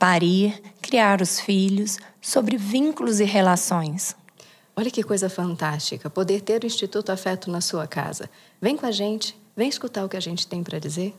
[0.00, 4.16] parir, criar os filhos, sobre vínculos e relações.
[4.74, 8.30] Olha que coisa fantástica poder ter o Instituto Afeto na sua casa.
[8.62, 11.14] Vem com a gente, vem escutar o que a gente tem para dizer.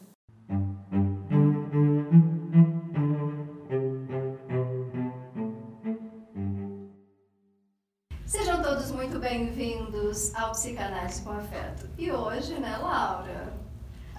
[8.25, 11.87] Sejam todos muito bem-vindos ao Psicanálise com Afeto.
[11.99, 13.60] E hoje, né, Laura?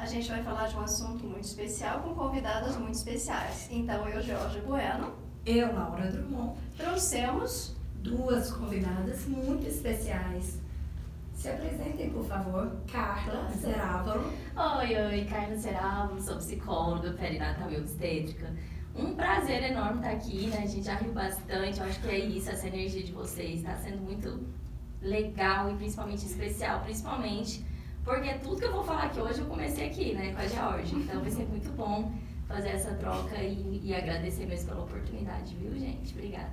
[0.02, 3.69] A gente vai falar de um assunto muito especial com convidadas muito especiais.
[3.70, 5.12] Então, eu, Jorge Bueno.
[5.47, 6.59] Eu, Laura Drummond.
[6.77, 10.61] Trouxemos duas convidadas muito especiais.
[11.33, 12.72] Se apresentem, por favor.
[12.91, 14.33] Carla Zerávalo.
[14.81, 18.53] Oi, oi, Carla Zerávalo, sou psicóloga perinatal e obstétrica.
[18.97, 20.62] Um prazer enorme estar aqui, né?
[20.64, 23.77] A gente já riu bastante, eu acho que é isso, essa energia de vocês está
[23.77, 24.44] sendo muito
[25.00, 27.64] legal e principalmente especial, principalmente
[28.05, 30.98] porque tudo que eu vou falar aqui hoje eu comecei aqui, né, com a Georgia.
[30.98, 32.12] Então vai ser muito bom
[32.48, 36.12] fazer essa troca e, e agradecer mesmo pela oportunidade, viu, gente?
[36.12, 36.53] Obrigada.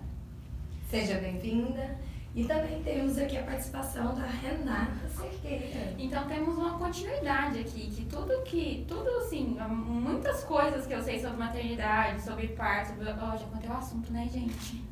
[0.89, 1.97] Seja bem-vinda.
[2.36, 5.95] E também temos aqui a participação da Renata Cerqueira.
[5.97, 11.19] Então temos uma continuidade aqui, que tudo que, tudo assim, muitas coisas que eu sei
[11.19, 13.09] sobre maternidade, sobre parto, sobre...
[13.09, 14.88] Oh, já contei o assunto, né, gente?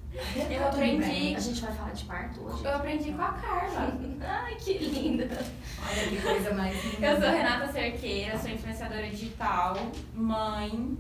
[0.50, 1.36] Eu aprendi.
[1.36, 2.64] A gente vai falar de parto hoje.
[2.64, 3.98] Eu aprendi com a Carla.
[4.22, 5.26] Ai, que linda.
[5.26, 7.08] Olha que coisa mais linda.
[7.08, 9.78] Eu sou Renata Cerqueira, sou influenciadora digital,
[10.14, 10.98] mãe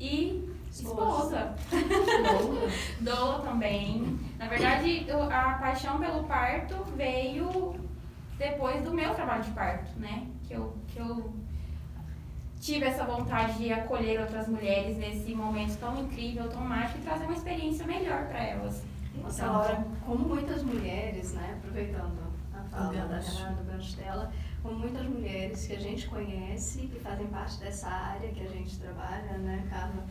[0.00, 1.54] e esposa.
[3.00, 4.18] Doula também.
[4.38, 7.74] Na verdade, a paixão pelo parto veio
[8.38, 10.26] depois do meu trabalho de parto, né?
[10.46, 11.34] Que eu, que eu
[12.60, 17.24] tive essa vontade de acolher outras mulheres nesse momento tão incrível, tão mágico e trazer
[17.24, 18.82] uma experiência melhor para elas.
[19.14, 22.18] Nossa, então, Laura, como muitas mulheres, né, aproveitando
[22.54, 24.32] a fala da Renata, do gancho dela,
[24.62, 28.78] como muitas mulheres que a gente conhece, que fazem parte dessa área que a gente
[28.78, 30.04] trabalha, né, Carla,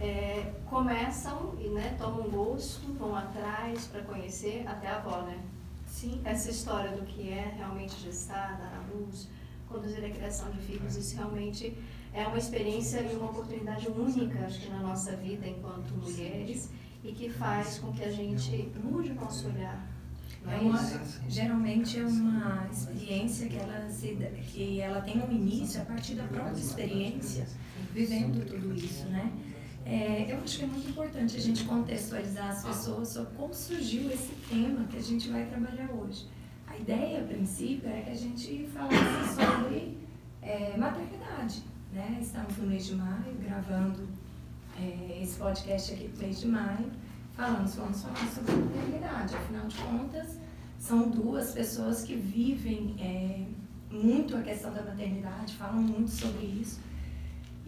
[0.00, 5.38] é, começam e né, tomam gosto, vão atrás para conhecer até a avó, né?
[5.86, 6.20] Sim.
[6.24, 9.28] Essa história do que é realmente gestar, dar a luz,
[9.68, 11.76] conduzir a criação de filhos, isso realmente
[12.14, 16.70] é uma experiência e uma oportunidade única, acho que na nossa vida enquanto mulheres
[17.02, 19.92] e que faz com que a gente mude o nosso olhar.
[20.46, 20.78] É uma,
[21.26, 24.16] geralmente é uma experiência que ela, se,
[24.52, 27.46] que ela tem um início a partir da própria experiência,
[27.92, 29.32] vivendo tudo isso, né?
[29.86, 34.10] É, eu acho que é muito importante a gente contextualizar as pessoas sobre como surgiu
[34.10, 36.26] esse tema que a gente vai trabalhar hoje.
[36.66, 39.98] A ideia, a princípio, é que a gente falasse sobre
[40.42, 41.73] é, maternidade.
[41.94, 42.18] Né?
[42.20, 44.08] Estamos no mês de maio, gravando
[44.76, 46.90] é, esse podcast aqui no mês de maio,
[47.34, 49.36] falando, vamos falar sobre maternidade.
[49.36, 50.36] Afinal de contas,
[50.76, 53.46] são duas pessoas que vivem é,
[53.94, 56.80] muito a questão da maternidade, falam muito sobre isso.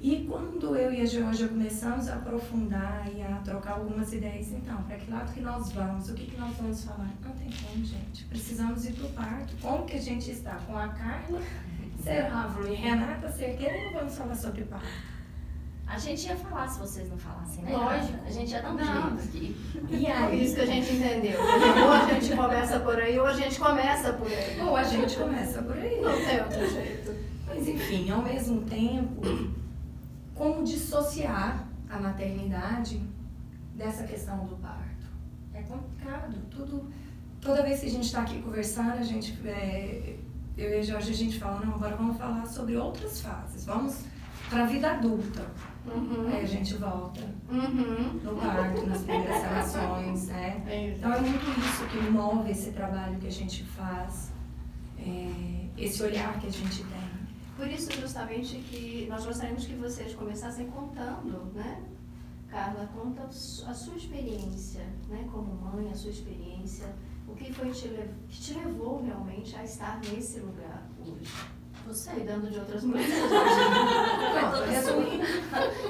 [0.00, 4.82] E quando eu e a Georgia começamos a aprofundar e a trocar algumas ideias, então,
[4.82, 6.10] para que lado que nós vamos?
[6.10, 7.14] O que, que nós vamos falar?
[7.24, 8.24] Não tem como, gente.
[8.24, 9.54] Precisamos ir para o parto.
[9.62, 10.56] Como que a gente está?
[10.66, 11.40] Com a Carla
[12.06, 14.86] Serávolo e Renata Cerqueira não vamos falar sobre parto.
[15.88, 17.76] A gente ia falar se vocês não falassem, né?
[17.76, 18.18] Lógico.
[18.24, 19.56] A gente ia dar um jeito aqui.
[19.90, 20.44] E aí?
[20.44, 21.40] Isso que a gente entendeu.
[21.40, 24.60] Ou a gente começa por aí, ou a gente começa por aí.
[24.60, 26.00] Ou a gente começa por aí.
[26.00, 27.14] Não tem outro jeito.
[27.46, 29.22] Mas enfim, ao mesmo tempo
[30.34, 33.00] como dissociar a maternidade
[33.74, 35.06] dessa questão do parto.
[35.54, 36.36] É complicado.
[36.50, 36.90] Tudo,
[37.40, 40.16] toda vez que a gente está aqui conversando, a gente, é,
[40.56, 43.66] eu e a Jorge, a gente fala, não, agora vamos falar sobre outras fases.
[43.66, 44.04] Vamos
[44.48, 45.46] para a vida adulta.
[45.86, 46.26] Uhum.
[46.28, 48.20] Aí a gente volta uhum.
[48.22, 50.64] no parto, nas primeiras relações, né?
[50.66, 54.32] É então é muito isso que move esse trabalho que a gente faz,
[54.98, 57.06] é, esse olhar que a gente tem.
[57.56, 61.82] Por isso, justamente, que nós gostaríamos que vocês começassem contando, né?
[62.50, 65.26] Carla, conta a sua experiência, né?
[65.32, 66.86] Como mãe, a sua experiência.
[67.36, 67.88] O que foi te,
[68.30, 71.30] que te levou realmente a estar nesse lugar hoje?
[71.86, 73.12] Você cuidando de outras mulheres.
[74.70, 75.22] resumindo,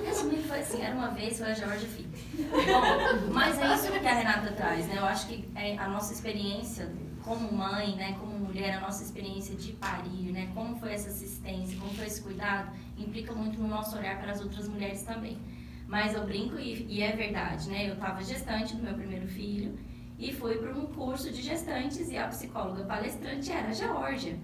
[0.05, 2.11] resumindo, foi assim, era uma vez, foi a Georgia Filho.
[3.29, 4.99] Bom, mas é isso que a Renata traz, né?
[4.99, 9.55] Eu acho que é a nossa experiência como mãe, né, como mulher, a nossa experiência
[9.55, 13.97] de parir, né, como foi essa assistência, como foi esse cuidado, implica muito no nosso
[13.97, 15.39] olhar para as outras mulheres também.
[15.87, 17.89] Mas eu brinco e, e é verdade, né?
[17.89, 19.79] Eu estava gestante do meu primeiro filho
[20.19, 24.39] e fui para um curso de gestantes e a psicóloga palestrante era a Georgia.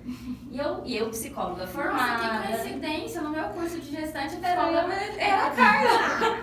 [0.51, 2.23] E eu, e eu psicóloga formada.
[2.23, 6.37] Nossa, que coincidência, no meu curso de gestante a psicóloga era a Carla.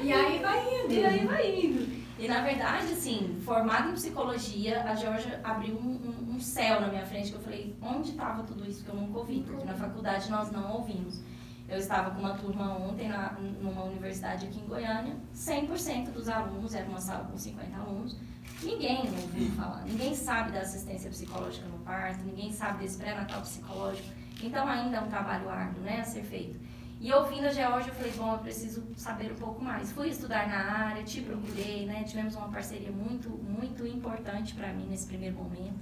[0.00, 0.92] e aí vai indo.
[0.92, 2.00] E aí vai indo.
[2.18, 6.88] E na verdade, assim, formada em psicologia, a Georgia abriu um, um, um céu na
[6.88, 9.42] minha frente que eu falei, onde estava tudo isso que eu nunca ouvi?
[9.42, 11.22] Porque na faculdade nós não ouvimos.
[11.66, 13.32] Eu estava com uma turma ontem na,
[13.62, 18.16] numa universidade aqui em Goiânia, 100% dos alunos, era uma sala com 50 alunos,
[18.62, 24.08] Ninguém ouviu falar, ninguém sabe da assistência psicológica no parto, ninguém sabe desse pré-natal psicológico.
[24.42, 26.58] Então ainda é um trabalho árduo né, a ser feito.
[27.00, 29.90] E ouvindo a Georgia, eu falei, bom, eu preciso saber um pouco mais.
[29.90, 32.04] Fui estudar na área, te procurei, né?
[32.04, 35.80] Tivemos uma parceria muito, muito importante para mim nesse primeiro momento.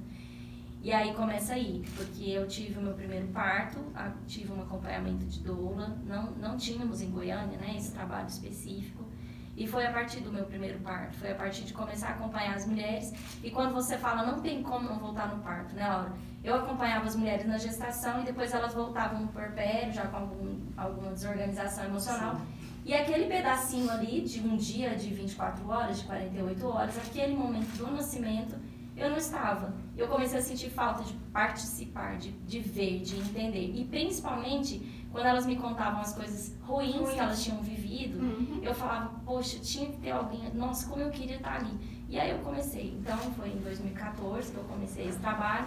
[0.80, 3.80] E aí começa aí, porque eu tive o meu primeiro parto,
[4.28, 8.97] tive um acompanhamento de doula, não, não tínhamos em Goiânia, né, esse trabalho específico.
[9.58, 12.54] E foi a partir do meu primeiro parto, foi a partir de começar a acompanhar
[12.54, 13.12] as mulheres.
[13.42, 16.12] E quando você fala, não tem como não voltar no parto, né, Laura?
[16.44, 20.60] Eu acompanhava as mulheres na gestação e depois elas voltavam no porpério, já com algum,
[20.76, 22.36] alguma desorganização emocional.
[22.36, 22.42] Sim.
[22.86, 27.76] E aquele pedacinho ali de um dia de 24 horas, de 48 horas, aquele momento
[27.78, 28.54] do nascimento,
[28.96, 29.74] eu não estava.
[29.98, 33.72] Eu comecei a sentir falta de participar, de, de ver, de entender.
[33.74, 34.80] E principalmente
[35.10, 37.14] quando elas me contavam as coisas ruins, ruins.
[37.14, 38.60] que elas tinham vivido, uhum.
[38.62, 41.98] eu falava, poxa, tinha que ter alguém, nossa, como eu queria estar ali.
[42.10, 42.96] E aí eu comecei.
[42.98, 45.66] Então foi em 2014 que eu comecei esse trabalho.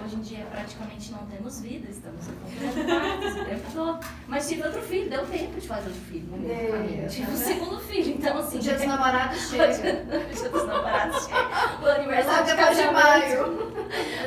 [0.00, 4.06] Hoje em dia praticamente não temos vida, estamos acompanhando partos o tempo todo.
[4.28, 7.08] Mas tive outro filho, deu tempo de fazer outro filho caminho.
[7.08, 8.58] Tive um segundo filho, então assim.
[8.58, 9.64] O dia dos namorados chega.
[9.64, 11.82] o dia dos namorados chega.
[11.82, 12.74] O aniversário de.
[12.74, 13.53] De maio.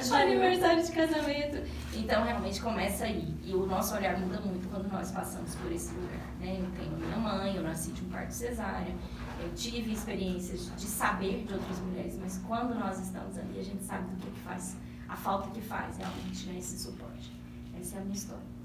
[0.10, 1.64] O aniversário de casamento.
[1.94, 3.36] Então, realmente começa aí.
[3.44, 6.28] E o nosso olhar muda muito quando nós passamos por esse lugar.
[6.40, 6.60] Né?
[6.60, 8.94] Eu tenho minha mãe, eu nasci de um parto cesárea,
[9.42, 13.84] eu tive experiências de saber de outras mulheres, mas quando nós estamos ali, a gente
[13.84, 14.76] sabe do que, que faz,
[15.08, 17.32] a falta que faz realmente né, esse suporte.
[17.80, 18.57] Essa é a minha história.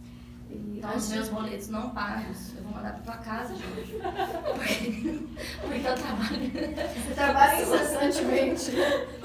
[0.82, 3.98] Então, os meus boletos não pagos, eu vou mandar para tua casa, Jorge.
[4.52, 5.18] Porque,
[5.60, 6.50] porque eu trabalho.
[6.50, 8.72] Você trabalha incessantemente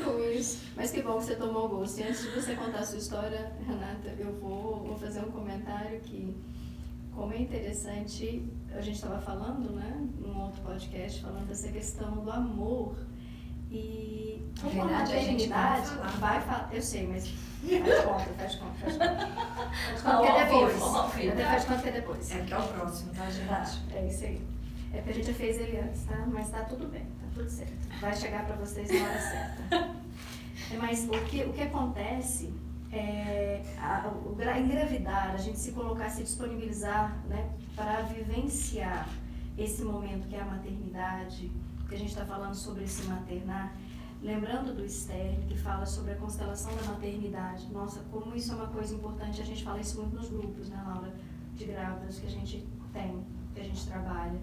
[0.04, 0.60] com isso.
[0.76, 2.00] Mas que bom que você tomou gosto.
[2.00, 6.00] E antes de você contar a sua história, Renata, eu vou, vou fazer um comentário
[6.02, 6.36] que,
[7.12, 12.30] como é interessante, a gente estava falando, né, num outro podcast, falando dessa questão do
[12.30, 12.96] amor.
[13.70, 16.70] E como a maternidade vai falar.
[16.72, 17.28] Eu sei, mas
[17.68, 19.28] faz conta, faz conta, faz conta.
[19.94, 20.80] Faz conta que é depois.
[21.48, 22.32] Faz conta que é depois.
[22.32, 23.48] É que é o próximo, tá, gente?
[23.48, 24.42] Tá, é isso aí.
[24.94, 26.26] É porque a gente já fez ele antes, tá?
[26.28, 27.88] Mas tá tudo bem, tá tudo certo.
[28.00, 29.98] Vai chegar para vocês na hora certa.
[30.70, 32.52] É, mas o que, o que acontece
[32.92, 39.08] é a, o, engravidar, a gente se colocar, se disponibilizar né, para vivenciar
[39.58, 41.52] esse momento que é a maternidade,
[41.88, 43.74] que a gente está falando sobre esse maternar,
[44.22, 47.68] lembrando do Stern, que fala sobre a constelação da maternidade.
[47.72, 50.84] Nossa, como isso é uma coisa importante, a gente fala isso muito nos grupos, né,
[50.86, 51.14] Laura,
[51.56, 53.24] de grávidas que a gente tem,
[53.54, 54.40] que a gente trabalha.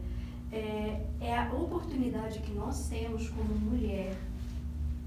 [0.50, 4.16] É, é a oportunidade que nós temos como mulher,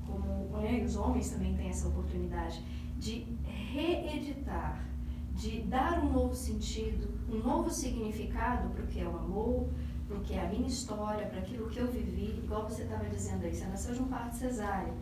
[0.05, 2.61] como né, os homens também têm essa oportunidade,
[2.97, 4.85] de reeditar,
[5.33, 9.67] de dar um novo sentido, um novo significado para o que é o amor,
[10.07, 13.05] para o que é a minha história, para aquilo que eu vivi, igual você estava
[13.05, 14.93] dizendo aí, você nasceu de um parto cesárea.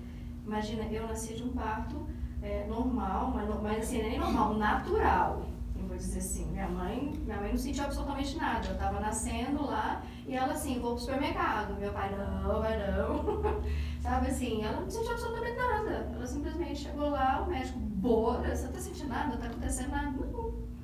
[0.46, 2.08] Imagina, eu nasci de um parto
[2.42, 5.46] é, normal, mas, mas assim, nem normal, natural.
[5.76, 8.68] Eu vou dizer assim, minha mãe, minha mãe não sentiu absolutamente nada.
[8.68, 11.80] Eu estava nascendo lá e ela assim, vou pro supermercado.
[11.80, 13.64] Meu pai, não, vai não.
[14.02, 16.12] Sabe assim, ela não sentiu absolutamente nada.
[16.14, 19.92] Ela simplesmente chegou lá, o médico, bora, você não tá sentindo nada, não tá acontecendo
[19.92, 20.18] nada.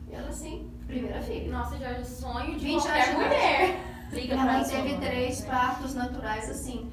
[0.09, 1.51] E ela assim, primeira filha.
[1.51, 3.87] Nossa, Jorge, sonho de qualquer mulher.
[4.11, 6.91] Liga Minha mãe teve três partos naturais assim.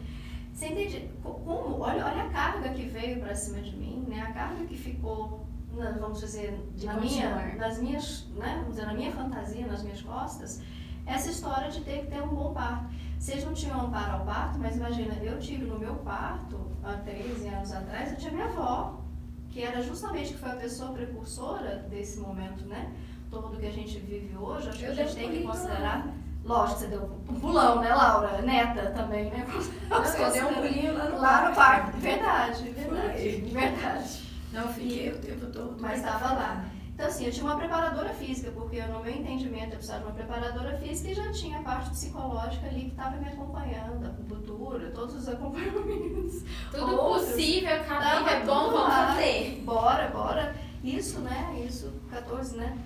[0.52, 1.10] Você entende?
[1.22, 1.80] Como?
[1.80, 4.20] Olha, olha a carga que veio para cima de mim, né?
[4.20, 8.56] A carga que ficou, na, vamos dizer, na minha, nas minhas, né?
[8.60, 10.62] Vamos dizer, na minha fantasia, nas minhas costas,
[11.06, 12.88] essa história de ter que ter um bom parto.
[13.18, 17.48] Vocês não tinham amparo ao parto, mas imagina, eu tive no meu parto, há 13
[17.48, 19.00] anos atrás, eu tinha minha avó,
[19.48, 22.94] que era justamente que foi a pessoa precursora desse momento, né?
[23.28, 26.14] Todo que a gente vive hoje, acho que a gente tem que considerar
[26.48, 28.40] Lógico, você deu um pulão, né, Laura?
[28.40, 29.46] Neta também, né?
[29.90, 32.00] Você deu um pulinho lá no, lá no parque.
[32.00, 33.28] Verdade, verdade.
[33.52, 34.22] Verdade.
[34.50, 35.76] Não, fiquei o tempo todo.
[35.78, 36.64] Mas estava lá.
[36.94, 40.14] Então, assim, eu tinha uma preparadora física, porque no meu entendimento eu precisava de uma
[40.14, 44.90] preparadora física e já tinha a parte psicológica ali que estava me acompanhando, a acupuntura,
[44.90, 46.44] todos os acompanhamentos.
[46.72, 49.62] Tudo Outros, possível, cabível, é bom, vamos fazer.
[49.66, 50.56] Bora, bora.
[50.82, 51.62] Isso, né?
[51.68, 52.78] Isso, 14, né?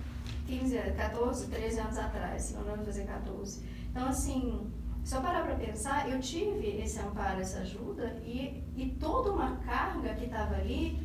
[0.47, 3.63] 15, 14, 13 anos atrás, se não vai fazer 14.
[3.89, 4.71] Então, assim,
[5.11, 10.13] eu parar para pensar, eu tive esse amparo, essa ajuda, e, e toda uma carga
[10.15, 10.99] que estava ali,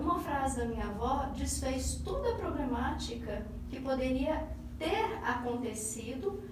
[0.00, 4.46] uma frase da minha avó desfez toda a problemática que poderia
[4.78, 6.42] ter acontecido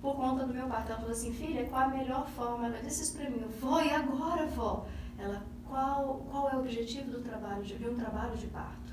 [0.00, 0.90] por conta do meu parto.
[0.90, 2.66] Ela falou assim, filha, qual a melhor forma?
[2.66, 4.86] Ela disse isso para mim, vó, e agora, vó?
[5.18, 8.85] Ela, qual, qual é o objetivo do trabalho, de um trabalho de parto?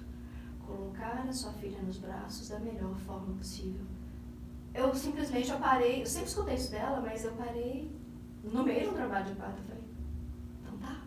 [0.65, 3.85] Colocar a sua filha nos braços da melhor forma possível.
[4.73, 7.91] Eu simplesmente eu parei, eu sempre escutei isso dela, mas eu parei
[8.43, 9.57] no meio do trabalho de parto.
[9.59, 9.83] Eu falei,
[10.61, 11.01] então tá.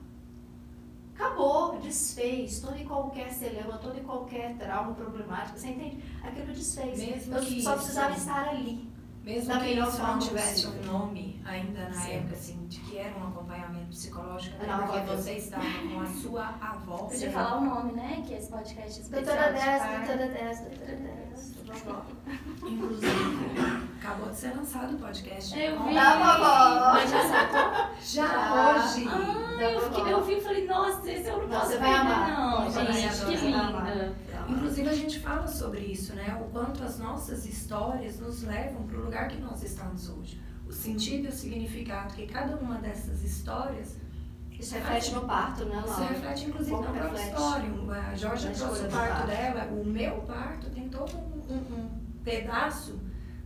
[1.15, 5.59] Acabou, desfez todo e qualquer celema, todo e qualquer trauma problemático.
[5.59, 6.03] Você entende?
[6.23, 6.99] Aquilo desfez.
[6.99, 8.89] Mesmo eu só precisava estar ali.
[9.25, 12.13] Mesmo da que isso não tivesse um nome ainda na Sim.
[12.13, 16.47] época, assim, de que era um acompanhamento psicológico, até porque você estava com a sua
[16.63, 16.97] avó.
[16.97, 18.25] Podia falar o nome, né?
[18.27, 21.57] Que esse podcast especial Doutora Dez, doutora Dez, doutora Dez.
[22.63, 23.13] Inclusive,
[24.01, 25.59] acabou de ser lançado o podcast.
[25.59, 25.95] Eu vi.
[25.95, 26.93] Da vovó.
[26.95, 27.95] Mas já soltou?
[28.01, 29.09] Já, já hoje.
[29.09, 32.31] Ah, eu, fiquei, eu vi e falei, nossa, esse eu não posso Você vai amar.
[32.31, 34.17] Não, gente, que linda.
[34.49, 36.41] Inclusive, a gente fala sobre isso, né?
[36.41, 40.41] O quanto as nossas histórias nos levam para o lugar que nós estamos hoje.
[40.67, 43.97] O sentido e o significado que cada uma dessas histórias.
[44.59, 45.91] Isso reflete no parto, né, Laura?
[45.91, 47.71] Isso reflete, inclusive, na própria história.
[48.11, 49.65] A Jorge trouxe o parto dela.
[49.71, 51.91] O meu parto tem todo um, um, um
[52.25, 52.99] pedaço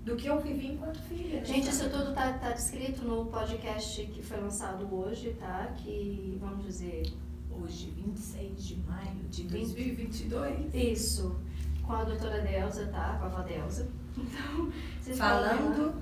[0.04, 1.40] do que eu vivi enquanto filha.
[1.40, 1.44] Né?
[1.44, 5.72] Gente, isso tudo tá, tá descrito no podcast que foi lançado hoje, tá?
[5.76, 7.12] Que, vamos dizer,
[7.50, 10.74] hoje, 26 de maio de 2022.
[10.74, 11.36] Isso,
[11.82, 13.16] com a doutora Delza, tá?
[13.18, 13.88] Com a avó Delza.
[14.16, 15.94] Então, vocês falando,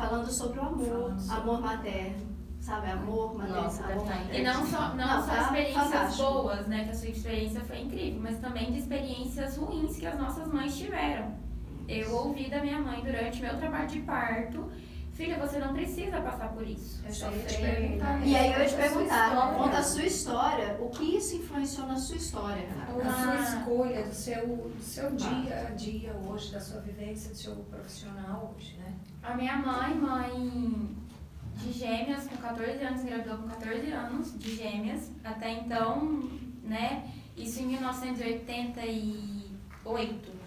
[0.00, 1.40] falando sobre o amor, sobre...
[1.40, 2.30] amor materno.
[2.60, 4.34] Sabe, amor, amor materno.
[4.34, 6.22] E não só, não, não só tá experiências fantástico.
[6.22, 6.84] boas, né?
[6.84, 10.76] Que a sua experiência foi incrível, mas também de experiências ruins que as nossas mães
[10.76, 11.34] tiveram.
[11.88, 14.70] Eu ouvi da minha mãe durante meu trabalho de parto
[15.20, 17.04] Filha, você não precisa passar por isso.
[17.04, 18.26] Eu só perguntar.
[18.26, 21.96] E aí eu ia te perguntar, conta a sua história, o que isso influenciou na
[21.96, 23.06] sua história, Renata?
[23.06, 27.36] A sua escolha, do seu, do seu dia a dia hoje, da sua vivência, do
[27.36, 28.94] seu profissional hoje, né?
[29.22, 30.96] A minha mãe, mãe
[31.56, 35.10] de gêmeas, com 14 anos, engravidou com 14 anos de gêmeas.
[35.22, 36.30] Até então,
[36.64, 40.39] né, isso em 1988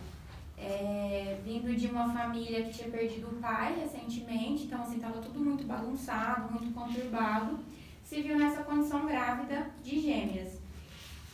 [0.63, 5.39] é, vindo de uma família que tinha perdido o pai recentemente, então assim, estava tudo
[5.39, 7.59] muito bagunçado, muito conturbado,
[8.03, 10.61] se viu nessa condição grávida de gêmeas.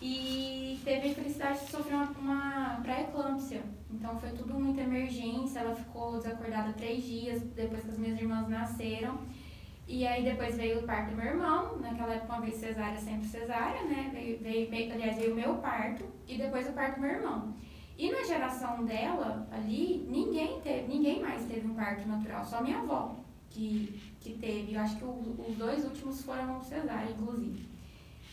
[0.01, 3.62] E teve a infelicidade de sofrer uma, uma pré-eclâmpsia.
[3.91, 8.48] Então foi tudo muita emergência, ela ficou desacordada três dias depois que as minhas irmãs
[8.48, 9.19] nasceram.
[9.88, 13.27] E aí depois veio o parto do meu irmão, naquela época uma vez cesárea, sempre
[13.27, 14.09] cesárea, né?
[14.13, 17.55] Veio, veio, aliás, veio o meu parto e depois o parto do meu irmão.
[17.99, 22.79] E na geração dela, ali, ninguém teve, ninguém mais teve um parto natural, só minha
[22.79, 23.13] avó
[23.49, 24.73] que, que teve.
[24.73, 27.67] Eu acho que o, os dois últimos foram cesárea, inclusive.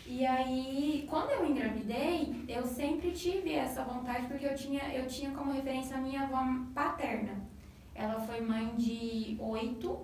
[0.06, 5.32] E aí, quando eu engravidei, eu sempre tive essa vontade, porque eu tinha, eu tinha
[5.32, 7.34] como referência a minha avó paterna.
[7.92, 9.98] Ela foi mãe de oito,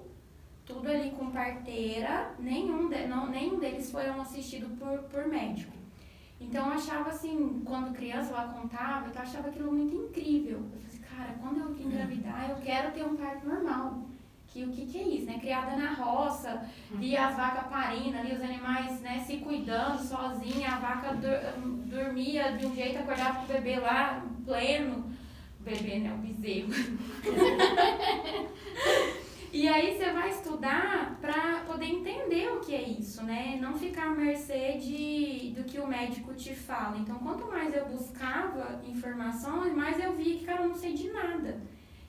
[0.66, 5.81] tudo ali com parteira, nenhum, de, não, nenhum deles foram assistidos por, por médico.
[6.42, 10.58] Então eu achava assim, quando criança ela contava, eu achava aquilo muito incrível.
[10.58, 14.02] Eu falei assim, cara, quando eu engravidar, eu quero ter um parto normal.
[14.48, 15.38] Que o que, que é isso, né?
[15.38, 20.78] Criada na roça, via as vacas parindo ali, os animais né, se cuidando sozinha, a
[20.78, 21.16] vaca
[21.86, 25.10] dormia de um jeito, acordava com o bebê lá, pleno.
[25.58, 26.12] O bebê, né?
[26.12, 26.68] O bezerro.
[29.52, 33.58] E aí você vai estudar para poder entender o que é isso, né?
[33.60, 36.96] Não ficar à mercê de, do que o médico te fala.
[36.96, 41.12] Então, quanto mais eu buscava informações, mais eu via que, cara, eu não sei de
[41.12, 41.60] nada.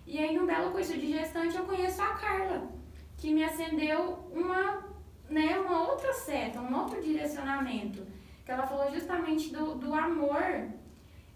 [0.08, 2.72] E aí, no belo curso de gestante, eu conheço a Carla,
[3.18, 4.82] que me acendeu uma,
[5.30, 8.08] né, uma outra seta, um outro direcionamento.
[8.46, 10.70] Que ela falou justamente do, do amor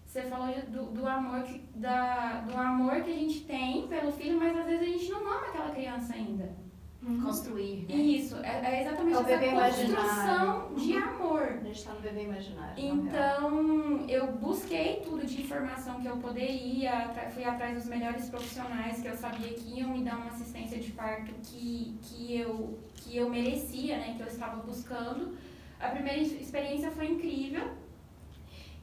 [0.08, 4.38] você falou do, do, amor que, da, do amor que a gente tem pelo filho,
[4.38, 6.56] mas às vezes a gente não ama aquela criança ainda.
[7.02, 7.20] Uhum.
[7.20, 7.86] Construir.
[7.86, 7.94] Né?
[7.94, 11.42] Isso, é, é exatamente é essa construção de amor.
[11.42, 12.74] A gente está no bebê imaginário.
[12.76, 19.08] Então, eu busquei tudo de informação que eu poderia, fui atrás dos melhores profissionais que
[19.08, 23.28] eu sabia que iam me dar uma assistência de parto que, que, eu, que eu
[23.28, 25.36] merecia, né, que eu estava buscando.
[25.78, 27.87] A primeira experiência foi incrível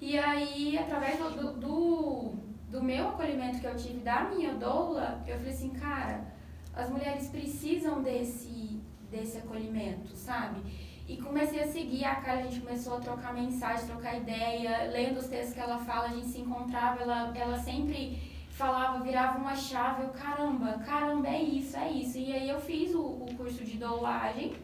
[0.01, 2.35] e aí, através do, do,
[2.69, 6.25] do meu acolhimento que eu tive da minha doula, eu falei assim, cara,
[6.73, 10.61] as mulheres precisam desse, desse acolhimento, sabe?
[11.07, 15.19] E comecei a seguir a cara, a gente começou a trocar mensagem, trocar ideia, lendo
[15.19, 19.55] os textos que ela fala, a gente se encontrava, ela, ela sempre falava, virava uma
[19.55, 22.17] chave, eu, caramba, caramba, é isso, é isso.
[22.17, 24.55] E aí eu fiz o, o curso de doulagem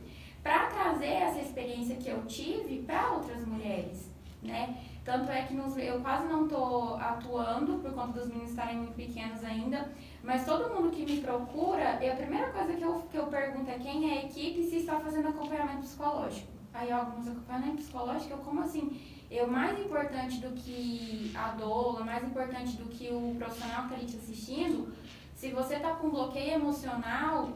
[0.41, 4.09] para trazer essa experiência que eu tive para outras mulheres,
[4.41, 4.77] né?
[5.03, 8.93] Tanto é que nos, eu quase não estou atuando por conta dos meninos estarem muito
[8.93, 9.91] pequenos ainda,
[10.23, 13.79] mas todo mundo que me procura, a primeira coisa que eu, que eu pergunto é
[13.79, 16.47] quem é a equipe se está fazendo acompanhamento psicológico.
[16.71, 19.01] Aí alguns acompanhamento psicológico, como assim?
[19.31, 24.05] Eu mais importante do que a doula, mais importante do que o profissional que está
[24.05, 24.93] te assistindo,
[25.33, 27.49] se você está com bloqueio emocional,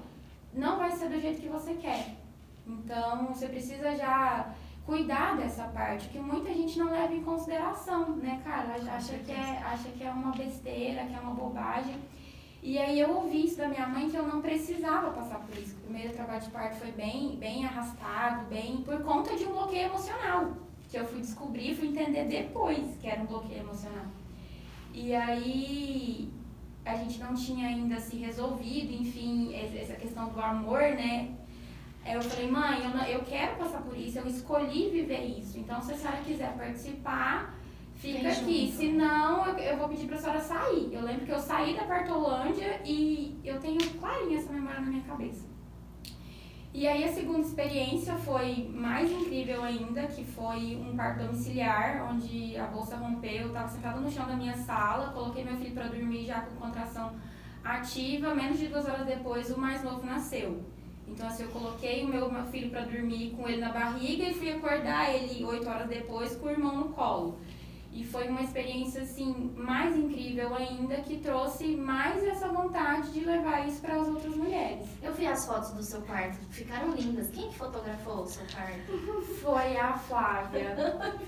[0.51, 2.15] não vai ser do jeito que você quer.
[2.65, 4.51] Então, você precisa já
[4.85, 8.75] cuidar dessa parte, que muita gente não leva em consideração, né, cara?
[8.91, 11.95] Acha que, é, acha que é uma besteira, que é uma bobagem.
[12.61, 15.75] E aí eu ouvi isso da minha mãe que eu não precisava passar por isso.
[15.75, 19.87] O primeiro trabalho de parto foi bem, bem arrastado, bem por conta de um bloqueio
[19.87, 20.53] emocional,
[20.89, 24.05] que eu fui descobrir, fui entender depois que era um bloqueio emocional.
[24.93, 26.31] E aí
[26.85, 31.35] a gente não tinha ainda se resolvido, enfim, essa questão do amor, né?
[32.05, 35.57] Eu falei, mãe, eu, não, eu quero passar por isso, eu escolhi viver isso.
[35.57, 37.55] Então, se a senhora quiser participar,
[37.95, 38.67] fica aqui.
[38.67, 38.77] Junto.
[38.77, 40.93] Senão, eu, eu vou pedir pra senhora sair.
[40.93, 45.03] Eu lembro que eu saí da Partolândia e eu tenho clarinha essa memória na minha
[45.03, 45.55] cabeça.
[46.71, 52.57] E aí a segunda experiência foi mais incrível ainda, que foi um parto domiciliar, onde
[52.57, 55.87] a bolsa rompeu, eu estava sentada no chão da minha sala, coloquei meu filho para
[55.87, 57.15] dormir já com contração
[57.63, 60.65] ativa, menos de duas horas depois o mais novo nasceu.
[61.07, 64.33] Então, assim, eu coloquei o meu, meu filho para dormir com ele na barriga e
[64.33, 67.37] fui acordar ele oito horas depois com o irmão no colo.
[67.95, 73.65] E foi uma experiência assim mais incrível ainda que trouxe mais essa vontade de levar
[73.65, 74.85] isso para as outras mulheres.
[75.01, 77.29] Eu vi as fotos do seu quarto, ficaram lindas.
[77.29, 78.97] Quem que fotografou o seu quarto?
[79.41, 80.75] Foi a Flávia.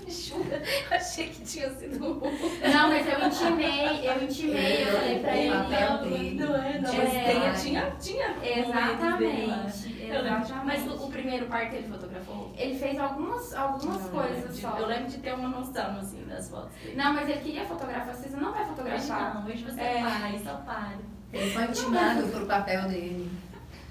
[0.06, 0.62] Jura?
[0.90, 6.34] Achei que tinha sido Não, mas eu intimei, eu intimei, eu falei para ele.
[6.34, 6.92] Não, não é, não.
[6.92, 8.36] É, tinha, tinha.
[8.42, 9.98] Exatamente.
[10.08, 10.52] Exatamente.
[10.64, 12.47] Mas o, o, primeiro parto ele fotografou?
[12.58, 14.76] Ele fez algumas, algumas não, coisas de, só.
[14.76, 16.96] Eu lembro de ter uma noção, assim, das fotos dele.
[16.96, 18.12] Não, mas ele queria fotografar.
[18.12, 18.98] Você não vai fotografar.
[18.98, 20.02] Hoje não, hoje você é.
[20.02, 20.98] vai, só para.
[21.32, 23.30] Ele foi intimado pro papel dele.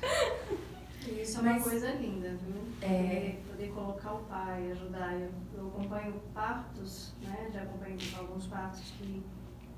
[1.07, 2.61] Isso é uma coisa linda, viu?
[2.81, 3.37] É...
[3.47, 5.13] Poder colocar o pai, ajudar.
[5.13, 7.49] Eu, eu acompanho partos, né?
[7.53, 9.23] Já acompanho alguns partos que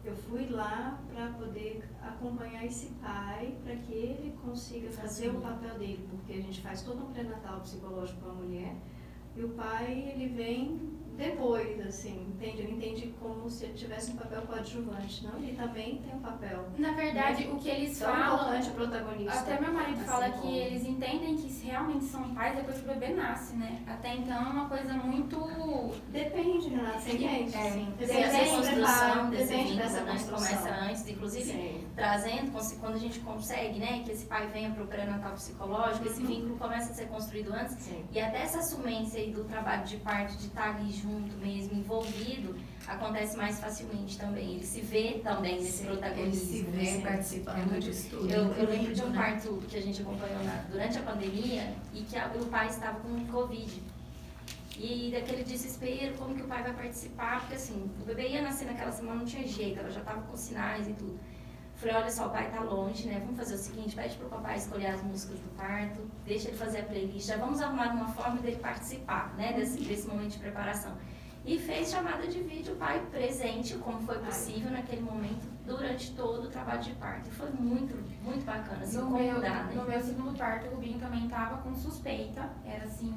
[0.03, 5.77] eu fui lá para poder acompanhar esse pai, para que ele consiga fazer o papel
[5.77, 8.75] dele, porque a gente faz todo um pré-natal psicológico com a mulher,
[9.35, 10.79] e o pai, ele vem
[11.17, 11.59] depois,
[11.89, 12.62] assim, entende?
[12.62, 15.38] Ele entende como se ele tivesse um papel coadjuvante, não?
[15.38, 16.65] Ele também tem um papel.
[16.78, 17.54] Na verdade, né?
[17.54, 18.36] o que eles Tão falam...
[18.36, 19.39] importante protagonista.
[19.39, 20.41] Até meu marido assim fala como...
[20.41, 23.84] que eles entendem que realmente são pais depois que o bebê nasce, né?
[23.88, 25.39] Até então é uma coisa muito...
[26.10, 27.56] Depende, você entende?
[27.56, 27.71] É.
[27.71, 27.93] Sim.
[27.97, 30.19] Depende, depende, construção vínculo, dessa né?
[30.30, 31.88] Começa antes, inclusive, Sim.
[31.95, 36.21] trazendo, quando a gente consegue, né, que esse pai venha para o pré-natal psicológico, esse
[36.21, 36.28] uhum.
[36.28, 38.06] vínculo começa a ser construído antes, Sim.
[38.12, 41.79] e até essa assumência aí do trabalho de parto, de estar ali junto, junto mesmo,
[41.80, 42.56] envolvido,
[42.88, 44.56] acontece mais facilmente também.
[44.56, 46.26] Ele se vê também nesse protagonismo.
[46.26, 47.02] Ele se vê né?
[47.02, 48.30] participando disso tudo.
[48.30, 49.18] Eu, eu lembro de um né?
[49.18, 53.00] parto que a gente acompanhou na, durante a pandemia e que a, o pai estava
[53.00, 53.82] com Covid.
[54.78, 57.42] E daquele desespero, como que o pai vai participar?
[57.42, 60.38] Porque assim, o bebê ia nascer naquela semana, não tinha jeito, ela já estava com
[60.38, 61.20] sinais e tudo.
[61.76, 63.20] Falei, olha só, o pai tá longe, né?
[63.20, 66.80] Vamos fazer o seguinte, pede pro papai escolher as músicas do parto, deixa ele fazer
[66.80, 69.54] a playlist, já vamos arrumar uma forma dele participar, né?
[69.54, 70.98] Desse, desse momento de preparação.
[71.49, 76.43] E fez chamada de vídeo, o pai presente, como foi possível naquele momento, durante todo
[76.43, 77.27] o trabalho de parto.
[77.27, 79.67] E foi muito, muito bacana, assim, no meu, né?
[79.73, 83.15] No meu segundo parto, o Rubinho também tava com suspeita, era assim,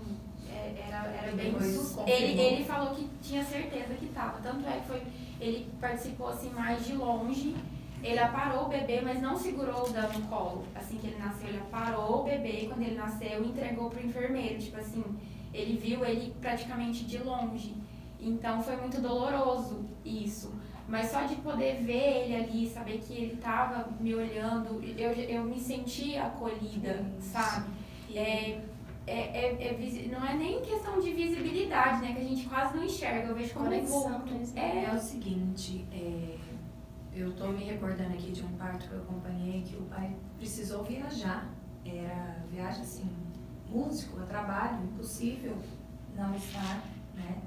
[0.49, 2.11] é, era, era bem suspeita.
[2.11, 5.03] Ele, ele falou que tinha certeza que tava, tanto é que foi,
[5.39, 7.55] ele participou assim mais de longe,
[8.03, 10.65] ele aparou o bebê, mas não segurou o dano no colo.
[10.75, 14.59] Assim que ele nasceu, ele aparou o bebê quando ele nasceu entregou pro enfermeiro.
[14.59, 15.05] Tipo assim,
[15.53, 17.77] ele viu ele praticamente de longe.
[18.23, 20.55] Então foi muito doloroso isso.
[20.89, 25.45] Mas só de poder ver ele ali, saber que ele tava me olhando, eu, eu
[25.45, 27.71] me senti acolhida, sabe?
[28.15, 28.61] É,
[29.07, 32.13] é, é, é, não é nem questão de visibilidade, né?
[32.13, 33.29] Que a gente quase não enxerga.
[33.29, 34.23] Eu vejo como Conexão,
[34.55, 36.37] é, é o seguinte, é,
[37.15, 40.85] eu estou me recordando aqui de um parto que eu acompanhei que o pai precisou
[40.85, 41.49] viajar.
[41.85, 43.11] Era viagem assim,
[43.69, 45.57] músico, a trabalho, impossível
[46.15, 46.83] não estar,
[47.15, 47.43] né?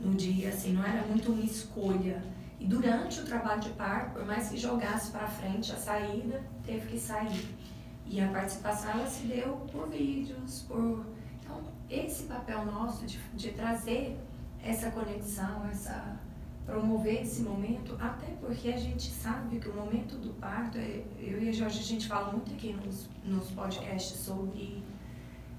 [0.00, 2.22] No dia, assim, não era muito uma escolha.
[2.58, 6.86] E durante o trabalho de parto, por mais que jogasse para frente a saída, teve
[6.86, 7.54] que sair.
[8.06, 11.06] E a participação ela se deu por vídeos, por.
[11.42, 14.18] Então, esse papel nosso de, de trazer
[14.62, 16.18] essa conexão, essa
[16.70, 21.42] promover esse momento, até porque a gente sabe que o momento do parto, é, eu
[21.42, 24.82] e a Jorge, a gente fala muito aqui nos, nos podcasts sobre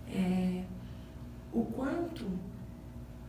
[0.08, 0.64] é,
[1.52, 2.26] o quanto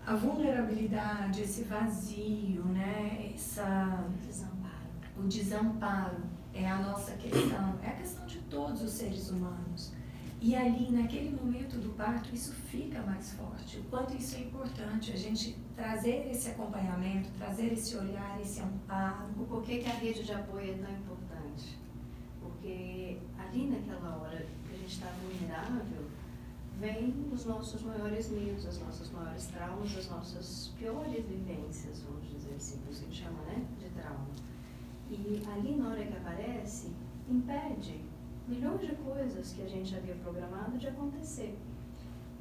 [0.06, 4.72] a vulnerabilidade, esse vazio, né, essa, desamparo.
[5.16, 9.92] o desamparo é a nossa questão, é a questão de todos os seres humanos.
[10.40, 13.78] E ali, naquele momento do parto, isso fica mais forte.
[13.78, 19.26] O quanto isso é importante, a gente trazer esse acompanhamento, trazer esse olhar, esse amparo.
[19.38, 21.78] O porquê que a rede de apoio é tão importante?
[22.40, 26.10] Porque ali naquela hora que a gente está vulnerável,
[26.82, 32.54] vem os nossos maiores medos, as nossas maiores traumas, as nossas piores vivências, vamos dizer
[32.56, 34.26] assim, que a gente chama né, de trauma.
[35.08, 36.90] E ali na hora que aparece,
[37.30, 38.04] impede
[38.48, 41.56] milhões de coisas que a gente havia programado de acontecer.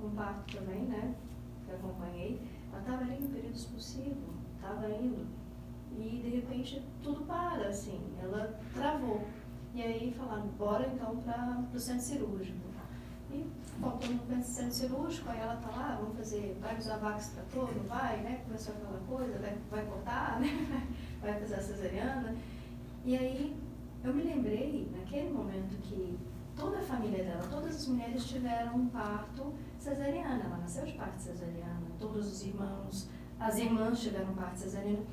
[0.03, 1.15] Um parto também, né,
[1.63, 5.27] que acompanhei, ela estava ali no período expulsivo, estava indo,
[5.99, 9.21] e de repente tudo para, assim, ela travou.
[9.75, 12.70] E aí falaram, bora então para o centro cirúrgico.
[13.33, 13.45] E
[13.79, 17.87] faltou no centro cirúrgico, aí ela tá lá, vamos fazer, vai usar vax para todo,
[17.87, 18.41] vai, né?
[18.45, 20.87] Começou aquela coisa, vai, vai cortar, né?
[21.21, 22.35] Vai fazer a cesariana.
[23.05, 23.55] E aí
[24.03, 26.17] eu me lembrei, naquele momento, que
[26.55, 30.43] toda a família dela, todas as mulheres tiveram um parto cesariana.
[30.43, 33.07] Ela nasceu de parto cesariana, todos os irmãos,
[33.39, 35.05] as irmãs tiveram parto cesariana.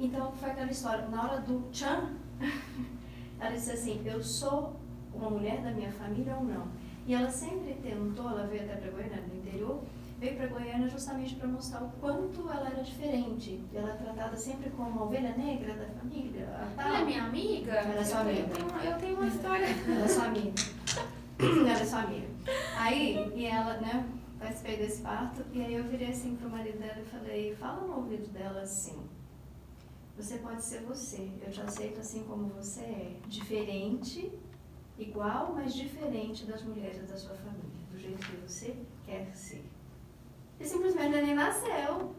[0.00, 2.10] Então foi aquela história, na hora do tchan,
[3.38, 4.76] ela disse assim: Eu sou
[5.14, 6.66] uma mulher da minha família ou não?
[7.06, 9.82] E ela sempre tentou, ela veio até para Goiânia, no interior,
[10.18, 13.60] veio para Goiânia justamente para mostrar o quanto ela era diferente.
[13.74, 16.48] Ela é tratada sempre como a ovelha negra da família.
[16.78, 17.72] Ela é minha amiga?
[17.72, 18.40] Ela é sua amiga.
[18.40, 19.66] Eu tenho, eu tenho uma história.
[19.66, 20.52] Ela é sua amiga.
[21.40, 22.28] ela é sua amiga.
[22.78, 24.06] Aí, e ela, né,
[24.38, 27.96] participei desse parto, e aí eu virei assim pro marido dela e falei, fala no
[27.96, 28.98] ouvido dela assim,
[30.16, 34.32] você pode ser você, eu te aceito assim como você é, diferente,
[34.98, 39.64] igual, mas diferente das mulheres da sua família, do jeito que você quer ser.
[40.60, 42.14] E simplesmente nem nasceu.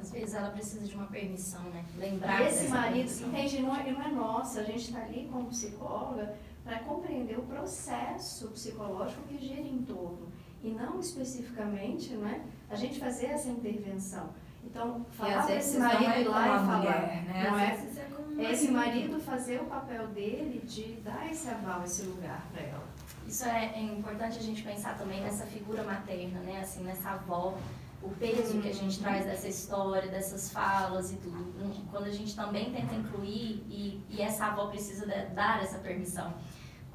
[0.00, 1.84] Às vezes ela precisa de uma permissão, né?
[1.98, 3.28] Lembrar E esse marido, permissão.
[3.28, 7.42] entende, não é, não é nossa, a gente está ali como psicóloga para compreender o
[7.42, 10.28] processo psicológico que gira em torno.
[10.62, 14.30] E não especificamente, né, a gente fazer essa intervenção.
[14.64, 17.50] Então, falar para esse não marido é ir lá e falar, mulher, né?
[17.50, 17.76] não Às é?
[17.82, 21.82] vezes é com o É esse marido fazer o papel dele de dar esse aval,
[21.84, 22.84] esse lugar para ela.
[23.26, 26.60] Isso é, é importante a gente pensar também nessa figura materna, né?
[26.60, 27.56] Assim, nessa avó,
[28.02, 31.52] o peso que a gente traz dessa história, dessas falas e tudo.
[31.90, 36.34] Quando a gente também tenta incluir e, e essa avó precisa de- dar essa permissão.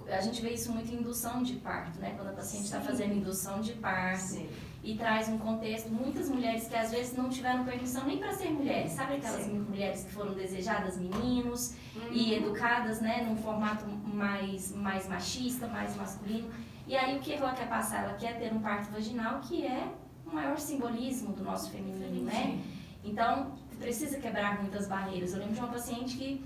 [0.10, 2.13] A gente vê isso muito em indução de parto, né?
[2.15, 4.49] Quando a paciente está fazendo indução de parto Sim.
[4.88, 8.50] E traz um contexto, muitas mulheres que às vezes não tiveram permissão nem para ser
[8.52, 9.60] mulheres, sabe aquelas Sim.
[9.60, 11.76] mulheres que foram desejadas meninos,
[12.10, 12.38] e Uhum.
[12.38, 16.50] educadas, né, num formato mais, mais machista, mais masculino.
[16.88, 18.06] E aí o que ela quer passar?
[18.06, 19.91] Ela quer ter um parto vaginal que é
[20.26, 22.62] o maior simbolismo do nosso feminino, né?
[23.04, 25.34] Então, precisa quebrar muitas barreiras.
[25.34, 26.45] Eu lembro de uma paciente que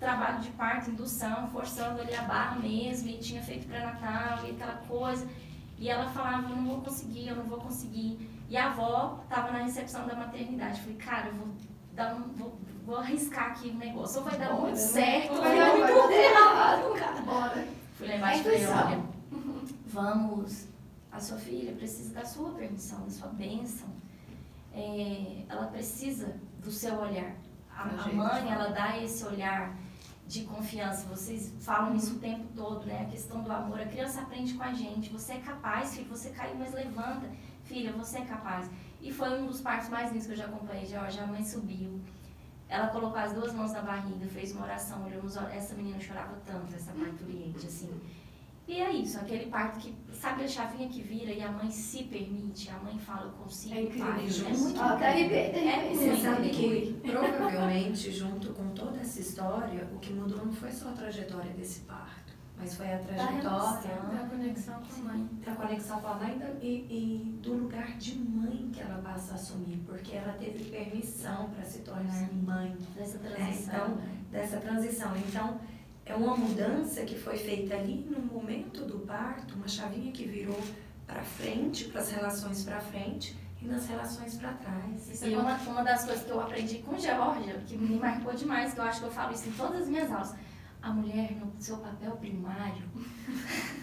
[0.00, 4.76] trabalho de parto, indução, forçando ali a barra mesmo, e tinha feito pré-natal e aquela
[4.88, 5.26] coisa.
[5.78, 8.30] E ela falava, eu não vou conseguir, eu não vou conseguir.
[8.48, 10.80] E a avó estava na recepção da maternidade.
[10.80, 11.48] Falei, cara, eu vou
[11.92, 14.20] dar um, vou, vou arriscar aqui um negócio.
[14.20, 14.80] Ou vai dar Bora, muito né?
[14.80, 17.20] certo, ou Vai dar muito errado, cara.
[17.22, 17.68] Bora.
[17.94, 19.02] Fui levar É e falei, olha,
[19.86, 20.68] vamos,
[21.10, 23.88] a sua filha precisa da sua permissão, da sua bênção.
[24.72, 27.34] É, ela precisa do seu olhar.
[27.74, 29.74] A, o a mãe, ela dá esse olhar
[30.26, 31.06] de confiança.
[31.08, 33.02] Vocês falam isso o tempo todo, né?
[33.02, 33.80] A questão do amor.
[33.80, 35.10] A criança aprende com a gente.
[35.10, 36.08] Você é capaz, filho.
[36.08, 37.30] Você caiu, mas levanta.
[37.64, 38.70] Filha, você é capaz.
[39.00, 40.86] E foi um dos partos mais lindos que eu já acompanhei.
[40.86, 42.00] Jorge, a mãe subiu.
[42.68, 45.52] Ela colocou as duas mãos na barriga, fez uma oração, olhou nos olhos.
[45.52, 47.90] Essa menina chorava tanto, essa parturiente, assim.
[48.68, 52.02] E é isso, aquele parto que, sabe a chavinha que vira e a mãe se
[52.04, 54.06] permite, a mãe fala, eu consigo, É incrível.
[54.06, 54.26] pai.
[54.26, 55.94] É muito Ó, arrepiei, até É.
[55.94, 57.00] Você muito sabe incrível.
[57.00, 61.52] que, provavelmente, junto com toda essa história, o que mudou não foi só a trajetória
[61.52, 64.08] desse parto, mas foi a trajetória relação.
[64.10, 65.28] Da conexão com a mãe.
[65.44, 69.32] da conexão com a mãe da- e, e do lugar de mãe que ela passa
[69.32, 73.74] a assumir, porque ela teve permissão para se tornar mãe Dessa É, transição.
[73.74, 74.16] então, né?
[74.32, 75.16] dessa transição.
[75.16, 75.60] Então,
[76.06, 80.58] é uma mudança que foi feita ali no momento do parto, uma chavinha que virou
[81.04, 85.10] para frente, para as relações para frente e nas relações para trás.
[85.10, 88.72] Isso é uma, uma das coisas que eu aprendi com Georgia, que me marcou demais,
[88.72, 90.34] que eu acho que eu falo isso em todas as minhas aulas.
[90.80, 92.84] A mulher, no seu papel primário,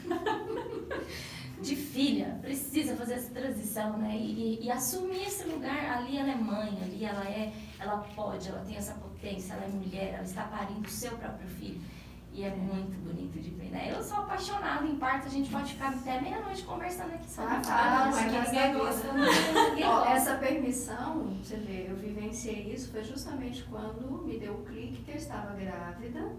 [1.62, 4.16] de filha precisa fazer essa transição, né?
[4.16, 5.98] E, e, e, assumir esse lugar.
[5.98, 9.68] Ali ela é mãe, ali ela é, ela pode, ela tem essa potência, ela é
[9.68, 11.82] mulher, ela está parindo o seu próprio filho.
[12.34, 13.94] E é muito bonito de ver, né?
[13.96, 17.62] Eu sou apaixonada em parto, a gente pode ficar até meia-noite conversando aqui sobre ah,
[17.68, 18.52] ah, mas
[20.08, 25.12] Essa permissão, você vê, eu vivenciei isso, foi justamente quando me deu o clique que
[25.12, 26.32] eu estava grávida,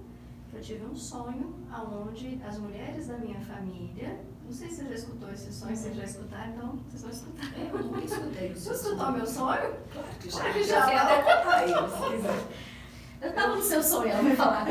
[0.51, 4.89] que eu tive um sonho aonde as mulheres da minha família, não sei se você
[4.89, 7.53] já escutou esse sonho, se vocês já escutaram, então vocês vão escutar.
[7.57, 8.53] Eu nunca escutei.
[8.53, 9.75] Você escutou meu sonho?
[9.93, 10.51] Claro que já.
[10.51, 11.85] Já, já,
[13.25, 14.67] Eu tava no seu sonho, ela vai falar.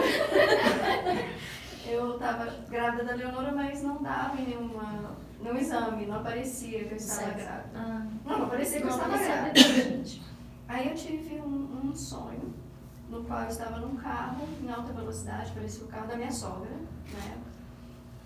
[1.87, 6.91] eu tava grávida da Leonora, mas não dava em nenhuma, nenhum exame, não aparecia que
[6.91, 7.37] eu estava certo.
[7.37, 7.69] grávida.
[7.75, 8.07] Ah.
[8.23, 9.59] Não, não aparecia que não, eu estava grávida.
[10.67, 12.53] Aí eu tive um, um, sonho
[13.09, 16.69] no qual eu estava num carro em alta velocidade, parecia o carro da minha sogra,
[16.69, 17.37] né?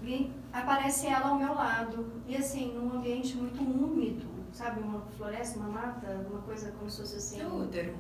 [0.03, 4.81] E aparece ela ao meu lado, e assim, num ambiente muito úmido, sabe?
[4.81, 7.41] Uma floresta, uma mata, uma coisa como se fosse assim.
[7.41, 7.95] É útero.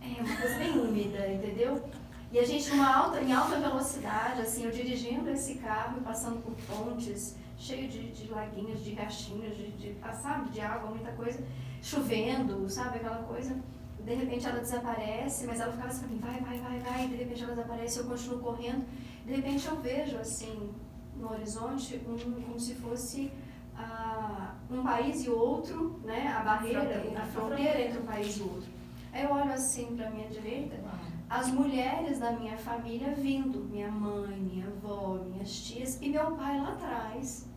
[0.00, 1.82] É, uma coisa bem úmida, entendeu?
[2.30, 6.42] E a gente numa alta, em alta velocidade, assim, eu dirigindo esse carro e passando
[6.42, 11.42] por pontes, cheio de, de laguinhos, de riachinhos, de, de, sabe, de água, muita coisa,
[11.82, 13.58] chovendo, sabe, aquela coisa.
[13.98, 17.42] De repente ela desaparece, mas ela ficava assim, vai, vai, vai, vai, e de repente
[17.42, 18.84] ela desaparece, eu continuo correndo.
[19.24, 20.70] De repente eu vejo, assim,
[21.16, 23.32] no horizonte, um, como se fosse
[23.76, 27.20] ah, um país e outro, né, a barreira, fronteira.
[27.20, 28.77] a fronteira entre um país e outro.
[29.20, 30.76] Eu olho assim para a minha direita,
[31.28, 36.60] as mulheres da minha família vindo, minha mãe, minha avó, minhas tias e meu pai
[36.60, 37.48] lá atrás,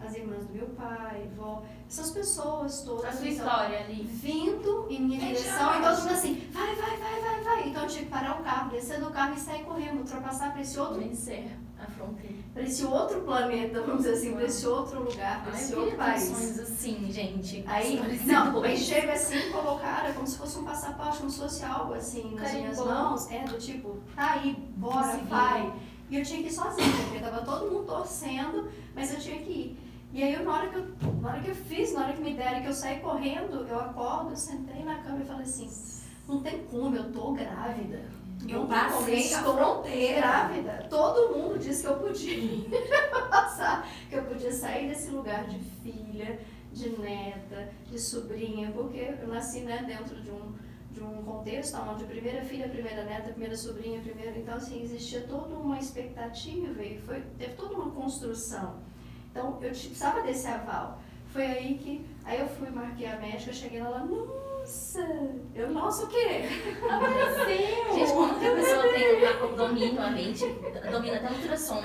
[0.00, 3.06] as irmãs do meu pai, vó, essas pessoas todas.
[3.06, 4.02] A sua história ali.
[4.04, 7.68] Vindo em minha direção e todo mundo assim, vai, vai, vai, vai, vai.
[7.68, 10.60] Então eu tinha que parar o carro, descer do carro e sair correndo, ultrapassar para
[10.60, 11.00] esse outro.
[11.00, 11.48] Vencer
[11.78, 12.45] a fronteira.
[12.56, 16.58] Para esse outro planeta, vamos dizer assim, para esse outro lugar, para esse outro país.
[16.58, 17.62] assim, gente.
[17.66, 21.92] Aí, não, aí chega assim, colocar como se fosse um passaporte, como se fosse algo
[21.92, 25.70] assim nas minhas mãos, é do tipo, tá aí, bora, vai.
[26.08, 29.52] E eu tinha que ir sozinha, porque tava todo mundo torcendo, mas eu tinha que
[29.52, 29.78] ir.
[30.14, 30.86] E aí, na hora, que eu,
[31.20, 33.78] na hora que eu fiz, na hora que me deram, que eu saí correndo, eu
[33.78, 35.68] acordo, eu sentei na cama e falei assim,
[36.26, 38.00] não tem como, eu tô grávida.
[38.48, 40.20] Eu passei a fronteira.
[40.20, 40.86] grávida.
[40.88, 42.38] Todo mundo disse que eu podia
[43.30, 46.38] passar, que eu podia sair desse lugar de filha,
[46.72, 50.52] de neta, de sobrinha, porque eu nasci né, dentro de um,
[50.92, 54.38] de um contexto onde primeira filha, primeira neta, primeira sobrinha, primeira.
[54.38, 58.76] Então, assim, existia toda uma expectativa e foi, teve toda uma construção.
[59.30, 61.00] Então, eu precisava desse aval.
[61.32, 62.06] Foi aí que.
[62.24, 65.06] Aí eu fui, marquei a médica, cheguei lá, não nossa,
[65.54, 66.42] eu, nossa, o quê?
[66.90, 67.94] Apareceu!
[67.94, 70.44] Gente, como que a pessoa tem domínio, a mente,
[70.90, 71.80] domina até o ultrassom,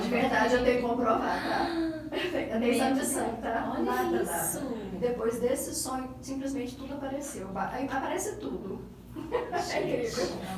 [0.00, 1.68] De verdade, eu tenho que comprovar, tá?
[1.70, 3.70] Eu tenho exame de sangue, tá?
[3.70, 4.60] Olha nada, isso!
[4.60, 4.76] Nada.
[4.98, 7.50] Depois desse sonho, simplesmente tudo apareceu.
[7.54, 8.80] Aparece tudo.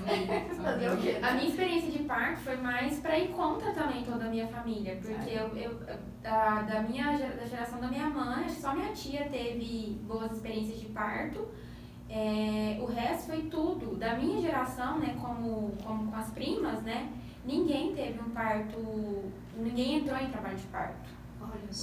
[0.06, 4.46] É a minha experiência de parto foi mais para ir contra também toda a minha
[4.48, 5.80] família, porque eu, eu
[6.22, 10.86] da, da minha da geração da minha mãe, só minha tia teve boas experiências de
[10.86, 11.48] parto.
[12.10, 13.96] É, o resto foi tudo.
[13.96, 17.12] Da minha geração, né, como, como com as primas, né,
[17.44, 18.78] ninguém teve um parto,
[19.56, 21.17] ninguém entrou em trabalho de parto.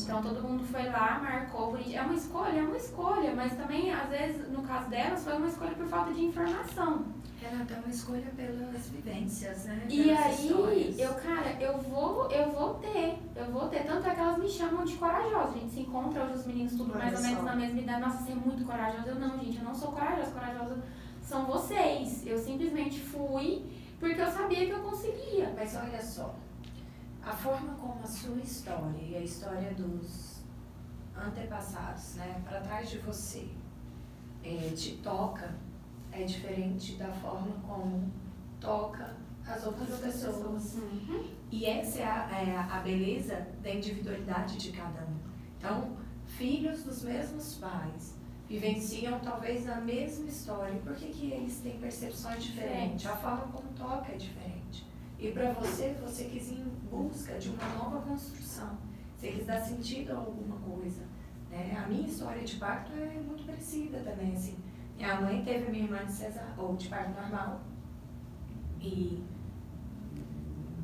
[0.04, 1.78] Então todo mundo foi lá, marcou.
[1.78, 5.48] É uma escolha, é uma escolha, mas também, às vezes, no caso delas, foi uma
[5.48, 7.06] escolha por falta de informação.
[7.40, 9.86] Renata, é uma escolha pelas vivências, né?
[9.90, 11.00] E aí, histórias.
[11.00, 13.84] eu, cara, eu vou, eu vou ter, eu vou ter.
[13.86, 15.50] Tanto é que elas me chamam de corajosa.
[15.50, 18.02] A gente se encontra hoje, os meninos tudo mais ou menos na mesma idade.
[18.02, 19.10] Nossa, você é muito corajosa.
[19.10, 20.32] Eu não, gente, eu não sou corajosa.
[20.32, 20.84] Corajosa
[21.22, 22.26] são vocês.
[22.26, 23.66] Eu simplesmente fui
[24.00, 25.54] porque eu sabia que eu conseguia.
[25.56, 26.36] Mas olha só,
[27.26, 30.44] a forma como a sua história e a história dos
[31.18, 33.48] antepassados, né, para trás de você,
[34.44, 35.56] é, te toca,
[36.12, 38.12] é diferente da forma como
[38.60, 39.16] toca
[39.48, 40.36] as outras as pessoas.
[40.36, 40.76] pessoas.
[40.76, 41.26] Uhum.
[41.52, 45.18] E essa é a, é a beleza da individualidade de cada um.
[45.58, 48.16] Então, filhos dos mesmos pais
[48.48, 50.80] vivenciam talvez a mesma história.
[50.82, 53.06] Por que, que eles têm percepções diferentes?
[53.08, 54.55] A forma como toca é diferente.
[55.18, 58.78] E para você, você quis ir em busca de uma nova construção.
[59.16, 61.04] Você quis dar sentido a alguma coisa.
[61.50, 61.76] Né?
[61.78, 64.34] A minha história de parto é muito parecida também.
[64.34, 64.58] Assim.
[64.98, 67.62] Minha mãe teve minha irmã de cesar, ou de parto normal.
[68.82, 69.24] E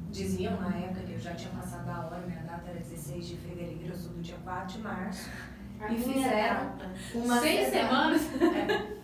[0.10, 3.38] diziam na época que eu já tinha passado a hora, minha data era 16 de
[3.38, 5.30] fevereiro, eu sou do dia 4 de março.
[5.80, 6.78] A e fizeram
[7.15, 8.22] uma seis semanas.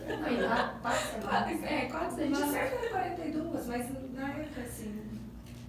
[0.08, 1.64] É, lá, quatro semanas.
[1.64, 2.52] É, quatro semanas.
[2.52, 5.07] Cerca de 42, mas na época assim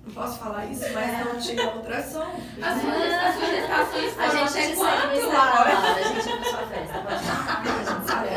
[0.09, 2.25] Não posso falar isso, mas não tinha ultrassom.
[2.62, 5.71] As suas gestações A gente até te quanto, Laura?
[5.71, 8.29] A gente é sua festa, pode marcar, a gente sabe.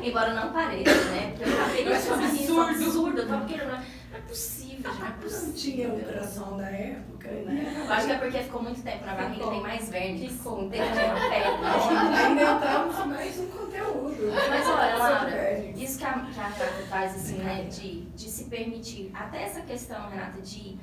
[0.08, 1.34] Embora não pareça, né?
[1.36, 2.84] Porque eu acabei de fazer isso absurdo.
[2.86, 3.18] absurdo.
[3.18, 3.99] Eu tava querendo.
[4.30, 5.46] Não é possível, não é possível.
[5.48, 7.84] Não tinha ultrassom na época, né?
[7.86, 9.50] Eu acho que é porque ficou muito tempo na barriga, Ficou.
[9.50, 10.32] tem mais vermes.
[10.32, 10.70] Ficou.
[10.70, 11.56] Tem uma pele.
[11.60, 14.32] Nós inventamos mais um conteúdo.
[14.48, 18.44] Mas olha, Laura, isso que a, que a Renata faz, assim, né, de, de se
[18.44, 20.78] permitir, até essa questão, Renata, de,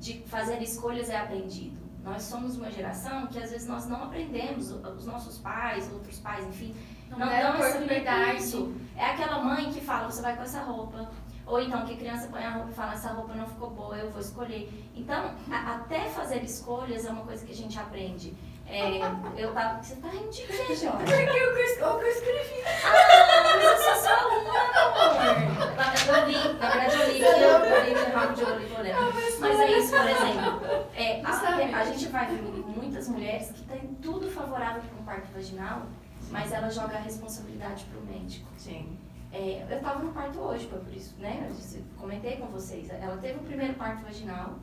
[0.00, 1.76] de fazer escolhas é aprendido.
[2.02, 6.46] Nós somos uma geração que às vezes nós não aprendemos, os nossos pais, outros pais,
[6.46, 6.74] enfim,
[7.10, 8.30] Não não, deram dão oportunidade.
[8.32, 8.72] recurso.
[8.96, 11.10] É aquela mãe que fala, você vai com essa roupa.
[11.48, 13.96] Ou então que a criança põe a roupa e fala, essa roupa não ficou boa,
[13.96, 14.68] eu vou escolher.
[14.94, 18.34] Então, a- até fazer escolhas é uma coisa que a gente aprende.
[18.70, 18.98] É,
[19.34, 19.82] eu tava.
[19.82, 20.88] Você tá rindo de quê, Jorge?
[20.92, 22.62] Porque eu, que eu, eu escrevi.
[22.84, 25.68] Ah, mas eu sou sua aluna, amor.
[26.08, 29.14] Eu li, na verdade eu li, eu, li de rabo de olho e olhando.
[29.40, 30.86] Mas é isso, por exemplo.
[30.94, 35.32] É, a, a gente vai ver muitas mulheres que têm tudo favorável para um parto
[35.32, 35.82] vaginal,
[36.30, 38.46] mas ela joga a responsabilidade pro médico.
[38.58, 38.98] Sim.
[39.32, 41.46] É, eu estava no parto hoje, por isso, né?
[41.48, 42.88] Eu disse- comentei com vocês.
[42.90, 44.54] Ela teve o primeiro parto vaginal.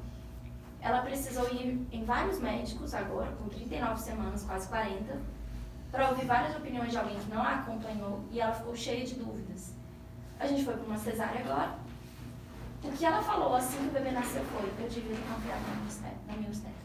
[0.82, 5.20] Ela precisou ir em vários médicos agora, com 39 semanas, quase 40,
[5.92, 9.16] para ouvir várias opiniões de alguém que não a acompanhou e ela ficou cheia de
[9.16, 9.74] dúvidas.
[10.40, 11.76] A gente foi para uma cesárea agora.
[12.84, 15.62] O que ela falou assim que o bebê nasceu foi: eu devia ter confiado
[16.28, 16.76] na minha obstetra.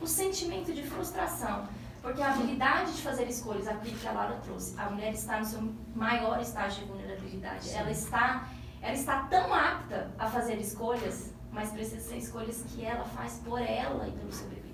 [0.00, 1.66] O sentimento de frustração.
[2.06, 5.44] Porque a habilidade de fazer escolhas, aquilo que a Laura trouxe, a mulher está no
[5.44, 5.60] seu
[5.92, 7.68] maior estágio de vulnerabilidade.
[7.70, 8.48] Ela está,
[8.80, 13.60] ela está tão apta a fazer escolhas, mas precisa ser escolhas que ela faz por
[13.60, 14.72] ela e pelo seu bebê.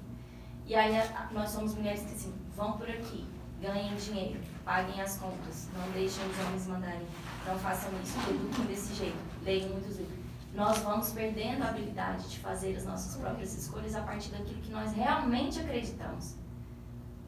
[0.67, 0.93] E aí
[1.31, 3.27] nós somos mulheres que assim, vão por aqui,
[3.63, 7.07] ganhem dinheiro, paguem as contas, não deixem os homens mandarem,
[7.47, 10.19] não façam isso, eduquem desse jeito, leiam muitos livros.
[10.53, 14.71] Nós vamos perdendo a habilidade de fazer as nossas próprias escolhas a partir daquilo que
[14.71, 16.42] nós realmente acreditamos.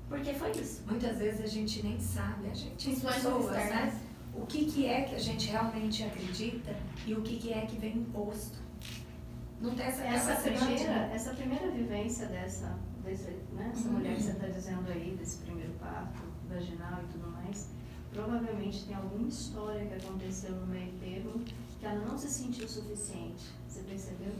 [0.08, 0.82] Porque foi isso.
[0.86, 4.00] Muitas vezes a gente nem sabe, a gente, as Influências pessoas, né?
[4.34, 7.78] O que, que é que a gente realmente acredita e o que, que é que
[7.78, 8.58] vem imposto.
[9.60, 11.12] Não tem essa Essa capacidade, primeira, né?
[11.14, 15.72] essa primeira vivência dessa, desse, né, essa mulher que você está dizendo aí, desse primeiro
[15.74, 17.68] parto vaginal e tudo mais,
[18.12, 21.40] provavelmente tem alguma história que aconteceu no meio termo
[21.80, 23.44] que ela não se sentiu suficiente.
[23.68, 24.32] Você percebeu?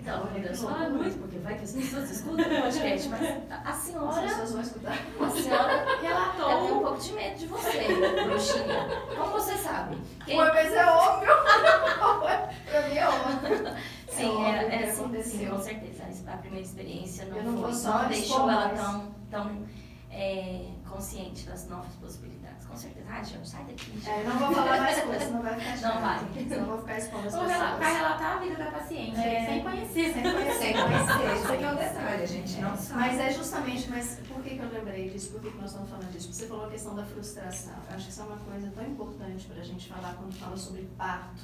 [0.00, 3.76] Então, eu sou muito, porque vai que as pessoas escutam o podcast, mas a As
[3.76, 4.98] senhora, pessoas vão escutar.
[5.20, 6.80] a senhora eu tenho um Relatou.
[6.82, 7.78] pouco de medo de você,
[8.24, 8.88] bruxinha.
[9.16, 9.98] Como você sabe?
[10.24, 11.28] Quem- Uma vez é óbvio.
[12.70, 13.76] pra mim é óbvio.
[14.08, 15.98] Sim, é, que é sim, sim, com certeza.
[16.26, 19.62] A primeira experiência não, Eu não foi, só não deixou ela tão, tão
[20.10, 22.66] é, consciente das novas possibilidades.
[22.66, 23.06] Com certeza.
[23.10, 23.92] Ah, Jorge, sai daqui.
[24.08, 25.94] É, não vou falar mais coisas, senão vai ficar chato.
[25.94, 26.58] Não vai.
[26.58, 27.50] Eu vou ficar expondo as pessoas.
[27.52, 29.46] relatar a vida da paciente, É.
[29.46, 30.12] sem conhecer.
[30.14, 30.58] Sem conhecer.
[30.58, 33.00] Sem conhecer, isso aqui é o detalhe, a gente não sabe.
[33.00, 35.30] Mas é justamente, mas por que, que eu lembrei disso?
[35.32, 36.32] Por que, que nós estamos falando disso?
[36.32, 37.74] Você falou a questão da frustração.
[37.90, 40.56] Eu acho que isso é uma coisa tão importante para a gente falar quando fala
[40.56, 41.42] sobre parto.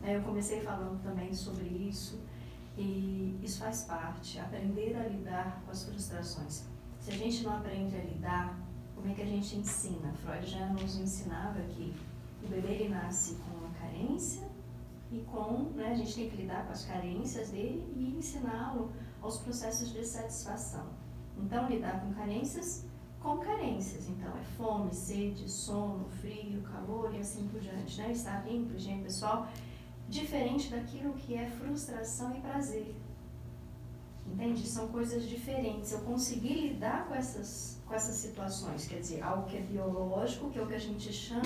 [0.00, 0.16] né?
[0.16, 2.20] Eu comecei falando também sobre isso
[2.76, 6.64] e isso faz parte, aprender a lidar com as frustrações.
[7.00, 8.58] Se a gente não aprende a lidar,
[9.02, 10.12] como é que a gente ensina?
[10.12, 11.92] Freud já nos ensinava que
[12.44, 14.48] o bebê ele nasce com uma carência
[15.10, 19.38] e com, né, a gente tem que lidar com as carências dele e ensiná-lo aos
[19.38, 20.86] processos de satisfação.
[21.36, 22.86] Então, lidar com carências
[23.20, 24.08] com carências.
[24.08, 28.00] Então, é fome, sede, sono, frio, calor e assim por diante.
[28.00, 28.12] Né?
[28.12, 29.48] Estar limpo, higiene pessoal,
[30.08, 32.94] diferente daquilo que é frustração e prazer.
[34.26, 34.66] Entende?
[34.66, 35.92] São coisas diferentes.
[35.92, 40.58] Eu consegui lidar com essas, com essas situações, quer dizer, algo que é biológico, que
[40.58, 41.42] é o que a gente chama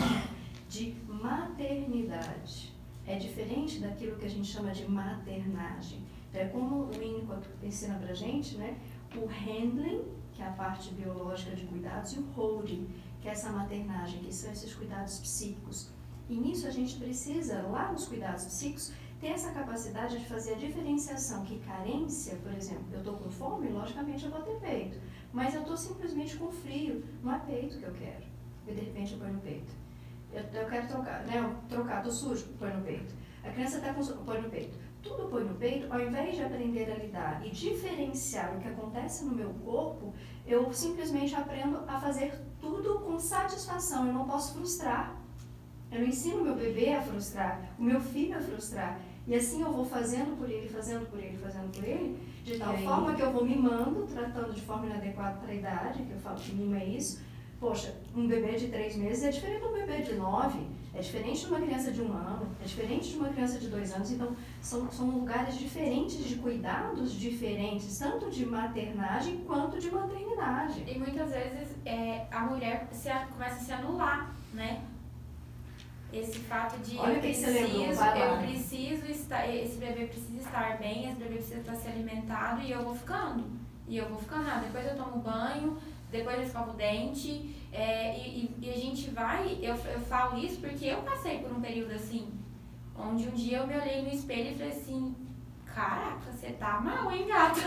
[0.68, 2.72] de maternidade.
[3.04, 6.04] É diferente daquilo que a gente chama de maternagem.
[6.30, 8.78] Então, é como o Winnicott ensina pra gente, né?
[9.16, 12.86] O handling, que é a parte biológica de cuidados, e o holding,
[13.20, 15.90] que é essa maternagem, que são esses cuidados psíquicos.
[16.28, 20.56] E nisso a gente precisa, lá nos cuidados psíquicos, ter essa capacidade de fazer a
[20.58, 25.00] diferenciação que carência, por exemplo, eu estou com fome, logicamente eu vou ter peito,
[25.36, 28.24] mas eu estou simplesmente com frio, não é peito que eu quero,
[28.66, 29.70] e de repente eu ponho no peito.
[30.32, 31.38] Eu, eu quero trocar, né?
[31.38, 33.14] Eu trocar, tô sujo, põe no peito.
[33.44, 34.78] A criança está com põe no peito.
[35.02, 39.26] Tudo põe no peito, ao invés de aprender a lidar e diferenciar o que acontece
[39.26, 40.14] no meu corpo,
[40.46, 44.06] eu simplesmente aprendo a fazer tudo com satisfação.
[44.06, 45.20] Eu não posso frustrar.
[45.92, 48.98] Eu não ensino meu bebê a frustrar, o meu filho a frustrar.
[49.26, 52.76] E assim eu vou fazendo por ele, fazendo por ele, fazendo por ele, de tal
[52.78, 56.36] forma que eu vou mimando, tratando de forma inadequada para a idade, que eu falo
[56.36, 57.20] que mima é isso,
[57.58, 60.60] Poxa, um bebê de três meses é diferente de um bebê de nove,
[60.92, 63.94] é diferente de uma criança de um ano, é diferente de uma criança de dois
[63.94, 64.10] anos.
[64.10, 70.84] Então, são, são lugares diferentes de cuidados diferentes, tanto de maternagem quanto de maternidade.
[70.86, 74.84] E muitas vezes é, a mulher se, começa a se anular, né?
[76.12, 81.16] Esse fato de Olha eu preciso, eu preciso estar, esse bebê precisa estar bem, esse
[81.16, 83.44] bebê precisa estar se alimentado e eu vou ficando.
[83.88, 85.78] E eu vou ficando, ah, depois eu tomo banho,
[86.10, 90.60] depois eu escovo o dente, é, e, e, a gente vai, eu, eu falo isso
[90.60, 92.32] porque eu passei por um período assim,
[92.96, 95.14] onde um dia eu me olhei no espelho e falei assim,
[95.76, 97.60] Caraca, você tá mal, hein, gata?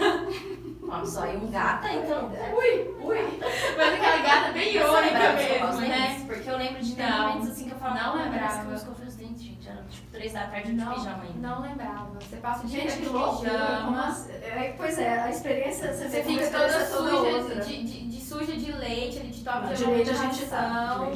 [0.82, 2.32] Vamos só ir um gata, então.
[2.58, 3.40] Ui, ui.
[3.78, 6.24] Mas aquela gata bem irônica mesmo, né?
[6.26, 8.68] Porque eu lembro de ter momentos assim que eu falo, não lembrava.
[8.68, 9.70] Eu escovei os dentes, gente.
[9.70, 11.48] Era tipo três da tarde de pijama ainda.
[11.48, 12.20] Não lembrava.
[12.20, 14.18] Você passa o dia de pijama.
[14.42, 18.72] É, pois é, a experiência você, você fica toda suja de, de, de, suja de
[18.72, 21.08] leite, de top de, leite a gente tá.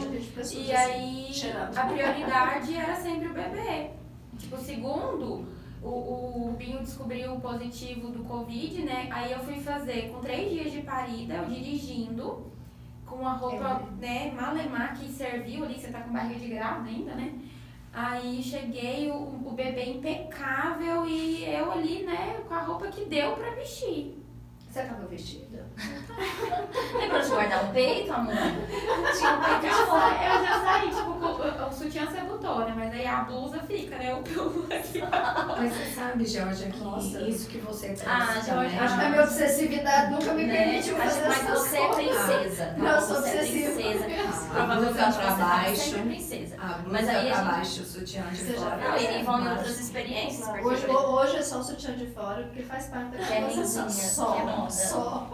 [0.53, 1.31] E aí
[1.75, 3.89] a prioridade era sempre o bebê.
[4.37, 9.07] Tipo, segundo o, o Binho descobriu o positivo do Covid, né?
[9.11, 12.51] Aí eu fui fazer com três dias de parida, eu dirigindo,
[13.05, 14.05] com a roupa, é.
[14.05, 17.33] né, malemar que serviu ali, você tá com barriga de grávida ainda, né?
[17.93, 23.33] Aí cheguei, o, o bebê impecável e eu ali, né, com a roupa que deu
[23.33, 24.23] pra vestir.
[24.67, 25.67] Você tava vestida?
[26.97, 28.33] Lembrou de guardar um peito, amor?
[28.33, 29.65] Tinha um peito.
[29.67, 32.73] Eu já saí, tipo, o, o sutiã você botou, né?
[32.75, 34.13] Mas aí a blusa fica, né?
[34.13, 35.01] O pelo aqui.
[35.01, 37.21] Mas você sabe, Georgia, que Nossa.
[37.21, 40.57] isso que você traz Ah, Georgia, acho que a minha obsessividade nunca me né?
[40.57, 42.75] permitiu fazer Mas você é princesa.
[42.77, 43.69] Não, eu sou obsessiva.
[43.69, 44.59] É princesa.
[44.59, 45.99] A blusa pra baixo.
[45.99, 46.55] princesa.
[46.59, 48.77] A blusa Mas aí pra baixo, o sutiã de fora.
[48.77, 50.47] Não, e vão em outras experiências.
[50.63, 54.41] Hoje, hoje é só o sutiã de fora, porque faz parte da é só, que
[54.41, 54.69] é moda.
[54.69, 55.29] Só.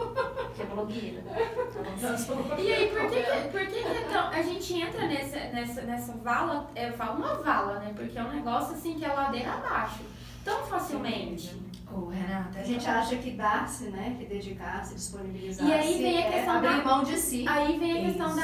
[0.54, 1.22] Que é blogueira.
[2.58, 6.12] E aí, por que, que, por que, que então, a gente entra nessa, nessa, nessa
[6.22, 6.70] vala,
[7.08, 7.92] uma vala, né?
[7.94, 10.00] Porque é um negócio assim que é ladeira abaixo.
[10.44, 11.58] Tão facilmente.
[11.92, 14.14] Ô, Renata, a gente acha que dar-se, né?
[14.16, 15.70] Que dedicar-se, disponibilizar-se.
[15.70, 17.44] E aí vem a questão é da mão de si.
[17.48, 18.40] Aí vem a questão Isso,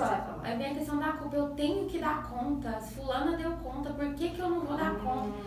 [0.00, 0.40] da culpa.
[0.42, 1.36] Aí vem a questão da culpa.
[1.36, 2.72] Eu tenho que dar conta.
[2.80, 5.00] Fulana deu conta, por que, que eu não vou dar hum.
[5.00, 5.38] conta?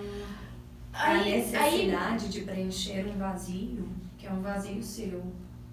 [0.93, 2.31] Aí, a necessidade aí...
[2.31, 3.87] de preencher um vazio,
[4.17, 5.23] que é um vazio seu.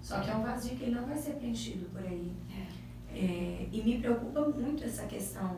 [0.01, 2.31] Só que é um vazio que não vai ser preenchido por aí.
[2.49, 2.69] É.
[3.11, 5.57] É, e me preocupa muito essa questão,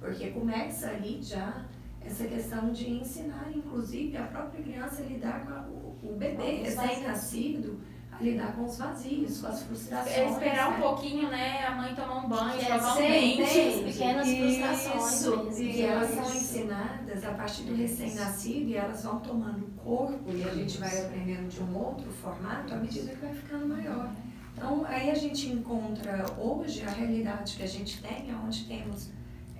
[0.00, 1.64] porque começa ali já
[2.00, 6.62] essa questão de ensinar, inclusive, a própria criança a lidar com a, o, o bebê
[6.62, 7.78] recém-nascido
[8.20, 10.16] lidar com os vazios, com as frustrações.
[10.16, 10.76] É esperar né?
[10.76, 11.66] um pouquinho, né?
[11.66, 13.84] A mãe tomar um banho, é, escovar um dente.
[13.84, 15.58] Pequenas frustrações.
[15.58, 20.42] Isso, e elas são ensinadas a partir do recém-nascido e elas vão tomando corpo e
[20.44, 24.10] a gente vai aprendendo de um outro formato à medida que vai ficando maior.
[24.54, 29.10] Então, aí a gente encontra hoje a realidade que a gente tem, onde temos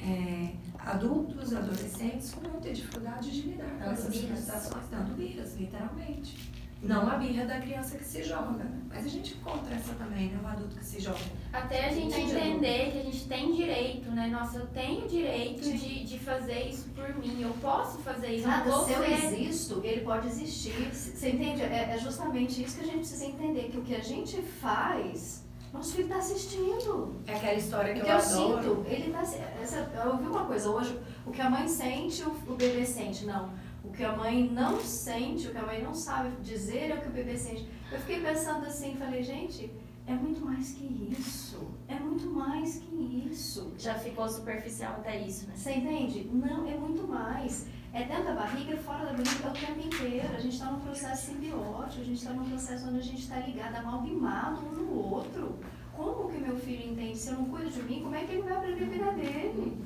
[0.02, 6.50] é, adultos, adolescentes com muita dificuldade de lidar com essas frustrações, dando birras, literalmente.
[6.82, 8.66] Não a birra da criança que se joga?
[8.88, 10.40] Mas a gente encontra essa também, né?
[10.42, 11.18] O adulto que se joga.
[11.52, 14.28] Até a gente entender que a gente tem direito, né?
[14.28, 17.42] Nossa, eu tenho direito de, de fazer isso por mim.
[17.42, 18.48] Eu posso fazer isso.
[18.48, 20.90] Nada, se eu existo, ele pode existir.
[20.90, 21.60] Você entende?
[21.62, 23.68] É, é justamente isso que a gente precisa entender.
[23.70, 27.14] Que o que a gente faz, nosso filho está assistindo.
[27.26, 28.62] É aquela história que, que eu, eu adoro.
[28.62, 28.86] sinto.
[28.86, 30.98] Ele tá, essa, eu ouvi uma coisa hoje.
[31.26, 33.24] O que a mãe sente, o, o bebê sente.
[33.24, 33.50] Não
[33.84, 37.00] o que a mãe não sente, o que a mãe não sabe dizer é o
[37.00, 37.68] que o bebê sente.
[37.90, 39.70] Eu fiquei pensando assim, falei, gente,
[40.10, 41.70] é muito mais que isso.
[41.86, 43.72] É muito mais que isso.
[43.78, 45.54] Já ficou superficial até isso, né?
[45.54, 46.28] Você entende?
[46.32, 47.68] Não, é muito mais.
[47.92, 50.28] É dentro da barriga, fora da barriga, é o tempo inteiro.
[50.36, 53.36] A gente está num processo simbiótico, a gente está num processo onde a gente está
[53.38, 55.58] ligado, amalgamado um no outro.
[55.96, 57.16] Como que meu filho entende?
[57.16, 59.84] Se eu não cuido de mim, como é que ele vai aprender a vida dele?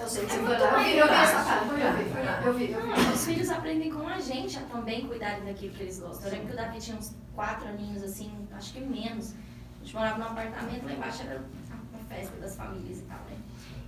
[0.00, 1.66] Eu sei que você foi lá, eu vi essa cara,
[2.44, 3.12] eu vi, eu vi.
[3.12, 6.26] Os filhos aprendem com a gente a também cuidarem daquilo que eles gostam.
[6.26, 9.34] Eu lembro que o Davi tinha uns quatro aninhos, assim, acho que menos.
[9.80, 13.36] A gente morava num apartamento, lá embaixo era uma festa das famílias e tal, né?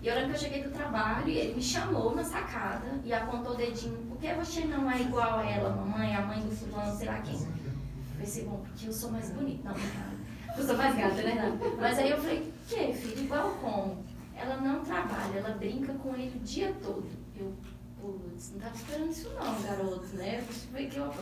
[0.03, 3.13] E eu lembro que eu cheguei do trabalho e ele me chamou na sacada e
[3.13, 3.97] apontou o dedinho.
[4.07, 7.21] Por que você não é igual a ela, mamãe, a mãe do fulano, sei lá
[7.21, 7.35] quem?
[7.35, 9.69] Eu pensei, bom, porque eu sou mais bonita.
[9.69, 11.59] Não, não, eu sou mais gata, né?
[11.81, 14.05] Mas aí eu falei, que, filho, igual como?
[14.37, 17.07] Ela não trabalha, ela brinca com ele o dia todo.
[17.37, 17.55] Eu,
[18.01, 20.41] putz, não estava esperando isso não, garoto, né?
[20.43, 21.12] Foi que eu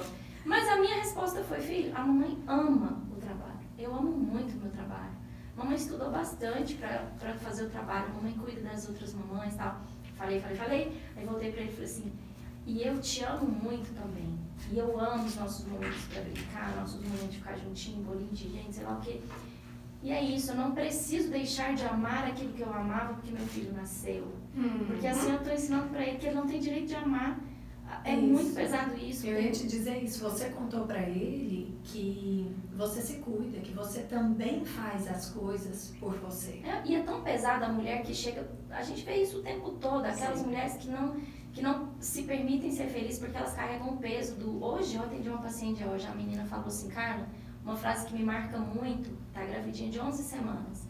[0.44, 3.60] Mas a minha resposta foi, filho, a mamãe ama o trabalho.
[3.78, 5.12] Eu amo muito o meu trabalho.
[5.56, 9.80] Mamãe estudou bastante para fazer o trabalho, mamãe cuida das outras mamães e tal.
[10.16, 11.02] Falei, falei, falei.
[11.16, 12.12] Aí voltei para ele e falei assim,
[12.66, 14.38] E eu te amo muito também.
[14.70, 18.48] E eu amo os nossos momentos para brincar, nossos momentos de ficar juntinho, bolinho de
[18.48, 19.20] gente, sei lá o quê.
[20.02, 23.46] E é isso, eu não preciso deixar de amar aquilo que eu amava porque meu
[23.46, 24.26] filho nasceu.
[24.56, 24.84] Hum.
[24.86, 27.38] Porque assim eu estou ensinando para ele que ele não tem direito de amar.
[28.04, 28.26] É isso.
[28.26, 29.26] muito pesado isso.
[29.26, 30.24] Eu ia te dizer isso.
[30.24, 36.14] Você contou para ele que você se cuida, que você também faz as coisas por
[36.18, 36.62] você.
[36.64, 38.50] É, e é tão pesado a mulher que chega.
[38.70, 40.04] A gente vê isso o tempo todo.
[40.04, 40.46] Aquelas Sim.
[40.46, 41.16] mulheres que não,
[41.52, 44.64] que não se permitem ser felizes porque elas carregam o peso do.
[44.64, 47.28] Hoje, eu atendi uma paciente hoje, a menina falou assim, Carla
[47.64, 50.86] uma frase que me marca muito, tá gravidinha de 11 semanas.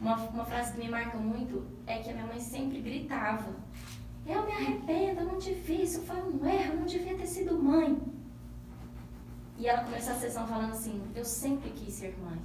[0.00, 3.54] Uma, uma frase que me marca muito é que a minha mãe sempre gritava:
[4.26, 8.00] Eu me arrependo, não devia, isso foi um erro, não devia ter sido mãe.
[9.58, 12.38] E ela começou a sessão falando assim: Eu sempre quis ser mãe.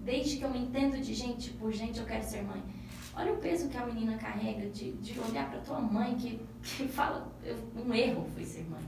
[0.00, 2.62] Desde que eu me entendo de gente por gente, eu quero ser mãe.
[3.16, 6.88] Olha o peso que a menina carrega de, de olhar para tua mãe que, que
[6.88, 8.82] fala: eu, Um erro foi ser mãe.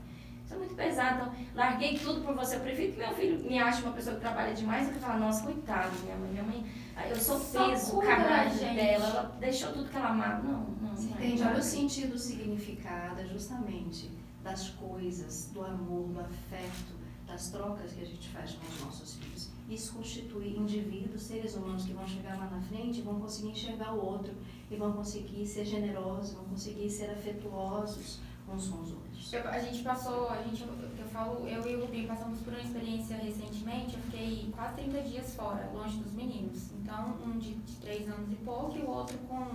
[0.47, 1.23] Isso é muito pesado.
[1.23, 2.55] Então, larguei tudo por você.
[2.55, 5.19] Eu prefiro que meu filho me ache uma pessoa que trabalha demais do que falar,
[5.19, 6.31] nossa, coitado, minha mãe.
[6.31, 6.65] Minha mãe,
[7.09, 9.05] eu sou peso, carregada dela.
[9.05, 10.41] Ela deixou tudo que ela amava.
[10.41, 10.95] Não, não.
[10.95, 11.43] Você não entende?
[11.43, 14.09] Olha o sentido, o significado, justamente,
[14.41, 16.95] das coisas, do amor, do afeto,
[17.27, 19.49] das trocas que a gente faz com os nossos filhos.
[19.69, 23.93] Isso constitui indivíduos, seres humanos que vão chegar lá na frente e vão conseguir enxergar
[23.93, 24.33] o outro,
[24.71, 29.33] e vão conseguir ser generosos, vão conseguir ser afetuosos com os outros.
[29.33, 32.61] Eu, a gente passou, a gente, eu falo, eu e o Rubinho passamos por uma
[32.61, 36.71] experiência recentemente, eu fiquei quase 30 dias fora, longe dos meninos.
[36.71, 39.45] Então, um de, de 3 anos e pouco e o outro com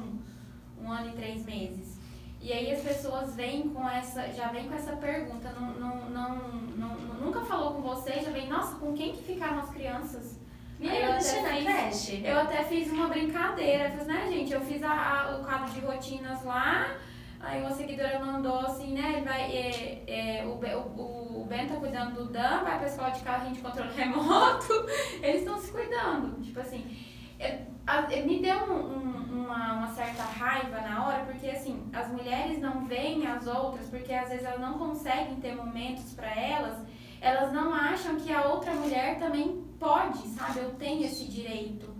[0.78, 1.98] um ano e três meses.
[2.40, 6.36] E aí as pessoas vêm com essa, já vem com essa pergunta, não, não, não,
[6.76, 10.40] não, nunca falou com você, já vem, nossa, com quem que ficaram as crianças?
[10.78, 14.52] Menina, eu, até fiz, eu até fiz uma brincadeira, fiz, né, gente?
[14.52, 16.96] Eu fiz a, a, o quadro de rotinas lá,
[17.42, 19.14] Aí uma seguidora mandou assim, né?
[19.16, 23.10] Ele vai, é, é, o, o, o Ben tá cuidando do Dan, vai pra escola
[23.10, 24.72] de carrinho de controle remoto,
[25.20, 26.40] eles estão se cuidando.
[26.40, 26.96] Tipo assim,
[27.40, 32.08] é, a, me deu um, um, uma, uma certa raiva na hora, porque assim, as
[32.12, 36.78] mulheres não veem as outras, porque às vezes elas não conseguem ter momentos para elas,
[37.20, 40.60] elas não acham que a outra mulher também pode, sabe?
[40.60, 41.90] Eu tenho esse direito.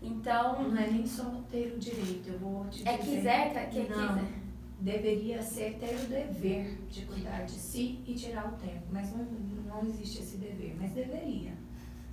[0.00, 0.62] Então.
[0.62, 3.28] Não é nem só ter o direito, eu vou te é dizer.
[3.28, 4.08] É quiser, que, que não.
[4.08, 4.41] quiser
[4.82, 9.24] deveria ser ter o dever de cuidar de si e tirar o tempo, mas não,
[9.64, 11.52] não existe esse dever, mas deveria.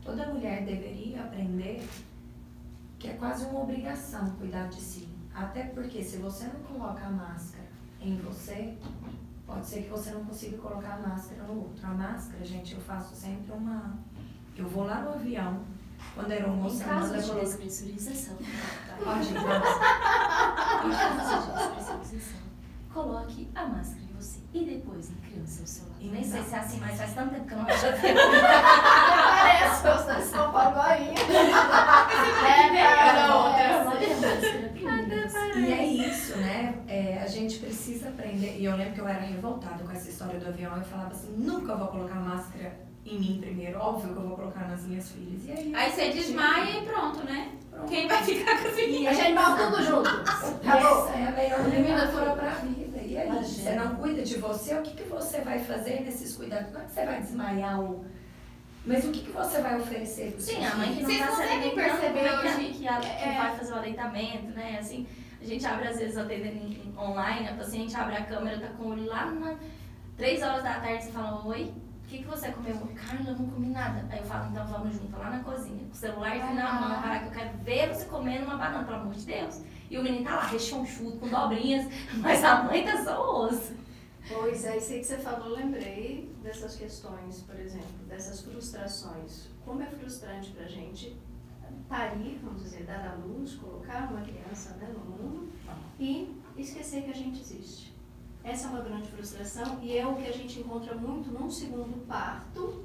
[0.04, 1.84] Toda mulher deveria aprender
[3.00, 5.10] que é quase uma obrigação cuidar de si.
[5.34, 7.66] Até porque se você não coloca a máscara
[8.00, 8.78] em você,
[9.48, 11.88] pode ser que você não consiga colocar a máscara no outro.
[11.88, 13.98] A máscara, gente, eu faço sempre uma.
[14.56, 15.64] Eu vou lá no avião,
[16.14, 17.46] quando era um moça, manda de colocar.
[17.46, 18.38] despressurização.
[19.04, 19.30] Pode
[20.86, 22.49] Em caso de despressurização
[22.94, 24.40] coloque a máscara em você.
[24.54, 26.00] E depois na criança ao seu lado.
[26.02, 29.96] Nem sei se é assim, mas faz tanto tempo que eu não vejo Parece, eu
[29.96, 30.98] estou em São Paulo agora.
[35.56, 36.76] E é isso, né?
[36.88, 38.58] É, a gente precisa aprender.
[38.60, 40.76] E eu lembro que eu era revoltada com essa história do avião.
[40.76, 43.80] Eu falava assim: nunca vou colocar máscara em mim primeiro.
[43.80, 45.46] Óbvio que eu vou colocar nas minhas filhas.
[45.46, 47.52] E aí, aí você desmaia e pronto, né?
[47.70, 47.88] Pronto.
[47.88, 50.10] Quem vai ficar com as A gente morre tudo junto.
[50.10, 52.98] Essa é a melhor metáfora para a vida.
[53.00, 56.72] E aí, você não cuida de você, o que, que você vai fazer nesses cuidados?
[56.72, 58.06] Não é que você vai desmaiar o.
[58.86, 61.76] Mas o que, que você vai oferecer para Sim, a mãe que não está sabendo
[61.76, 63.38] perceber hoje que, ela, que é.
[63.38, 64.78] vai fazer o aleitamento, né?
[64.80, 65.06] Assim,
[65.42, 68.88] a gente abre às vezes atendendo online, a paciente abre a câmera, tá com o
[68.92, 69.56] olho lá na
[70.18, 71.72] 3 horas da tarde, você fala, oi,
[72.10, 72.76] que, que você comeu?
[72.96, 74.06] Carla, eu não comi nada.
[74.10, 76.54] Aí eu falo, então vamos junto lá na cozinha, com o celular ah.
[76.54, 79.62] na mão, para que eu quero ver você comendo uma banana, pelo amor de Deus.
[79.90, 81.86] E o menino tá lá, rechonchudo, com dobrinhas,
[82.18, 83.74] mas a mãe tá só osso.
[84.28, 89.48] Pois é, isso aí que você falou, eu lembrei dessas questões, por exemplo, dessas frustrações.
[89.64, 91.16] Como é frustrante pra gente
[91.88, 95.52] parir, vamos dizer, dar à luz, colocar uma criança né, no mundo
[96.00, 97.89] e esquecer que a gente existe.
[98.50, 102.04] Essa é uma grande frustração e é o que a gente encontra muito num segundo
[102.08, 102.84] parto,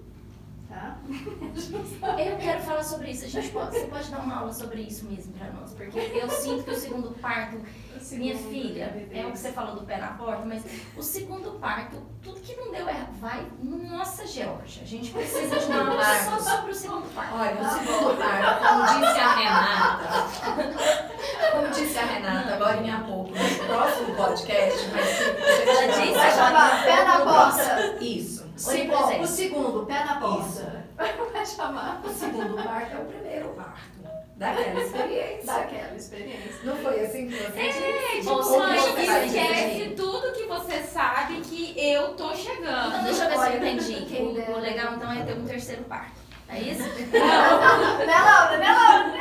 [0.68, 0.98] tá?
[2.22, 3.24] Eu quero falar sobre isso.
[3.24, 6.28] A gente pode, você pode dar uma aula sobre isso mesmo para nós, porque eu
[6.28, 7.56] sinto que o segundo parto,
[8.04, 10.62] segundo minha filha, é o que você falou do pé na porta, mas
[10.96, 15.64] o segundo parto, tudo que não deu errado, vai, nossa Georgia, a gente precisa de
[15.72, 17.34] uma aula só sobre o segundo parto.
[17.34, 20.08] Olha, o segundo parto, como disse a Renata,
[21.52, 25.36] como disse a Renata agora em pouco, no próximo podcast vai ser.
[25.66, 26.82] Ela disse agora.
[26.84, 28.04] Pé na porta.
[28.04, 28.44] Isso.
[28.54, 30.84] O segundo, pé na porta.
[31.32, 32.00] vai chamar.
[32.04, 34.03] O segundo parto é o primeiro parto.
[34.36, 35.46] Daquela experiência.
[35.46, 36.52] Daquela experiência.
[36.64, 37.84] Não foi assim que você disse?
[37.84, 42.88] É, tipo, mãe, esquece tudo que você sabe que eu tô chegando.
[42.88, 44.22] Então deixa eu ver se eu Olha, entendi.
[44.22, 46.24] O, o legal então é ter um terceiro parto.
[46.48, 46.82] É isso?
[47.12, 48.58] Não, né, Laura?
[48.58, 49.08] Né, Laura?
[49.08, 49.20] Né,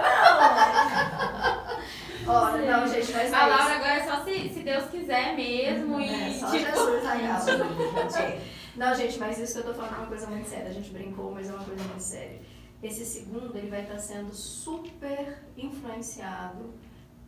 [0.00, 1.72] Laura?
[2.24, 3.72] Olha, não, gente, mas A é Laura isso.
[3.72, 5.98] agora é só se, se Deus quiser mesmo.
[5.98, 7.02] É, e só tipo, Jesus.
[8.76, 10.68] Não, gente, mas isso que eu tô falando é uma coisa muito séria.
[10.68, 12.40] A gente brincou, mas é uma coisa muito séria.
[12.82, 16.74] Esse segundo, ele vai estar sendo super influenciado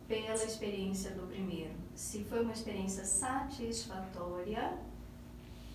[0.07, 1.73] pela experiência do primeiro.
[1.95, 4.77] Se foi uma experiência satisfatória,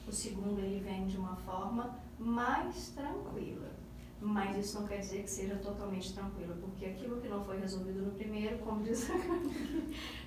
[0.07, 3.70] o segundo ele vem de uma forma mais tranquila.
[4.22, 8.03] Mas isso não quer dizer que seja totalmente tranquilo, porque aquilo que não foi resolvido
[8.03, 9.09] no primeiro, como diz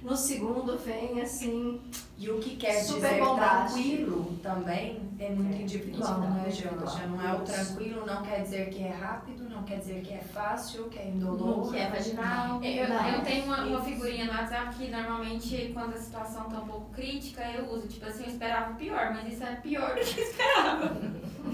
[0.02, 1.80] no segundo vem assim,
[2.18, 3.84] E o que quer dizer bombástico.
[3.84, 6.88] tranquilo também é muito individual, né, individual.
[6.88, 7.06] Janja?
[7.06, 10.20] Não é o tranquilo, não quer dizer que é rápido, não quer dizer que é
[10.20, 11.72] fácil, que é indolor.
[11.72, 12.62] Que é vaginal.
[12.64, 13.10] Eu, Não.
[13.10, 16.92] eu tenho uma, uma figurinha no WhatsApp que normalmente quando a situação tá um pouco
[16.92, 17.88] crítica eu uso.
[17.88, 20.98] Tipo assim, eu esperava pior, mas isso é pior do que eu esperava.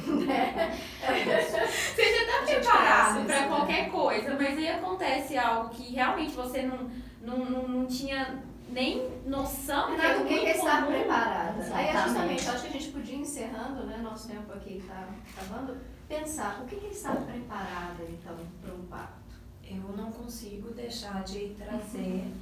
[1.10, 3.48] Você já tá preparado isso, né?
[3.48, 6.90] qualquer coisa, mas aí acontece algo que realmente você não,
[7.22, 11.68] não, não, não tinha nem noção que Renato, é o que é estar preparada?
[11.74, 13.98] Aí é justamente, acho que a gente podia ir encerrando, né?
[13.98, 15.78] Nosso tempo aqui está acabando.
[16.10, 19.36] Pensar, o que é estar preparada, então, para um parto?
[19.64, 22.34] Eu não consigo deixar de trazer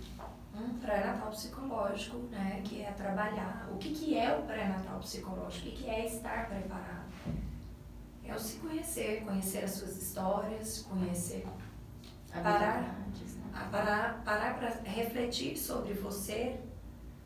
[0.55, 3.68] um pré-natal psicológico, né, que é trabalhar.
[3.70, 5.68] O que, que é o pré-natal psicológico?
[5.68, 7.11] O que, que é estar preparado?
[8.24, 11.45] É o se conhecer, conhecer as suas histórias, conhecer,
[12.32, 12.82] Parar.
[12.82, 12.95] Né?
[13.72, 16.59] parar parar para refletir sobre você,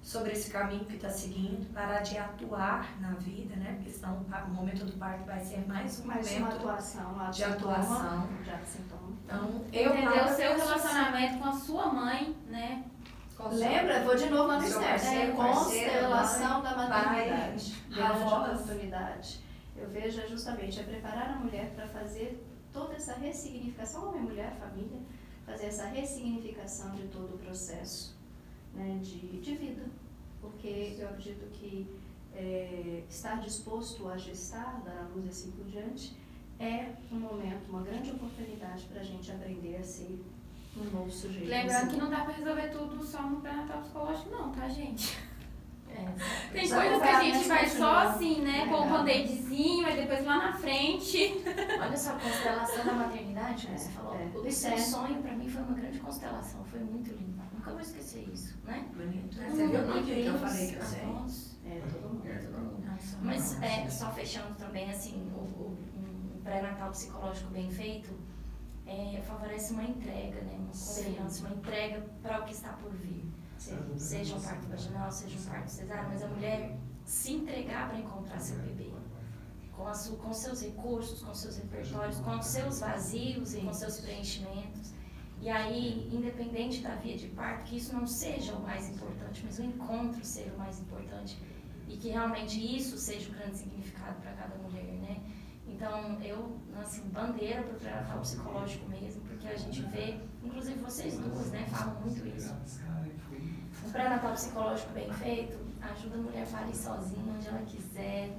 [0.02, 3.76] sobre esse caminho que está seguindo, parar de atuar na vida, né?
[3.76, 7.30] Porque senão o momento do parto vai ser mais um Mais uma momento atuação, lá
[7.30, 8.30] de atuação.
[8.44, 9.12] Já sintoma.
[9.24, 12.84] Então, eu Entender o seu relacionamento com a sua mãe, né?
[13.52, 14.04] Lembra?
[14.04, 14.90] Vou de novo lá no Seu Esther.
[14.90, 17.84] parceiro, parceira, Constelação da maternidade.
[17.90, 19.40] Grande oportunidade.
[19.76, 24.56] Eu vejo é justamente é preparar a mulher para fazer toda essa ressignificação, homem, mulher,
[24.60, 25.00] família,
[25.44, 28.21] fazer essa ressignificação de todo o processo
[28.74, 29.84] né, de, de vida.
[30.40, 31.88] Porque eu acredito que
[32.34, 36.16] é, estar disposto a gestar, dar à luz e assim por diante,
[36.60, 40.24] é um momento, uma grande oportunidade para a gente aprender a ser
[40.78, 41.50] um novo sujeito.
[41.50, 45.18] Lembrando que não dá pra resolver tudo só no pré-natal psicológico, não, tá, gente?
[45.90, 46.06] É,
[46.54, 47.86] Tem coisas que a gente vai continua.
[47.88, 48.66] só assim, né?
[48.68, 48.98] Com o Legal.
[49.00, 51.44] band-aidzinho, mas depois lá na frente.
[51.80, 54.16] Olha só, a constelação da maternidade, como É, você falou.
[54.16, 54.26] é.
[54.38, 57.31] O seu sonho pra mim foi uma grande constelação, foi muito lindo.
[57.72, 58.86] Nunca vou esquecer isso, né?
[58.96, 59.36] Bonito.
[59.36, 61.00] Você viu por que eu falei que eu sei?
[61.66, 62.22] É, todo mundo.
[62.24, 62.86] todo mundo.
[62.86, 68.10] Nossa, Mas é, só fechando também, assim, o, o- um pré-natal psicológico bem feito
[68.86, 70.58] é, favorece uma entrega, né?
[70.58, 73.26] Uma confiança, uma entrega para o que está por vir.
[73.58, 73.78] Sim.
[73.96, 78.40] Seja um parto vaginal, seja um parto cesárea, mas a mulher se entregar para encontrar
[78.40, 78.92] seu bebê.
[79.72, 84.00] Com, a su, com seus recursos, com seus repertórios, com seus vazios e com seus
[84.00, 84.92] preenchimentos.
[85.42, 89.58] E aí, independente da via de parto, que isso não seja o mais importante, mas
[89.58, 91.38] o encontro seja o mais importante.
[91.88, 95.20] E que realmente isso seja o grande significado para cada mulher, né?
[95.68, 101.18] Então, eu, assim, bandeira para o pré-natal psicológico mesmo, porque a gente vê, inclusive vocês
[101.18, 102.54] duas, né, falam muito isso.
[103.84, 108.38] Um pré-natal psicológico bem feito ajuda a mulher a parir sozinha, onde ela quiser.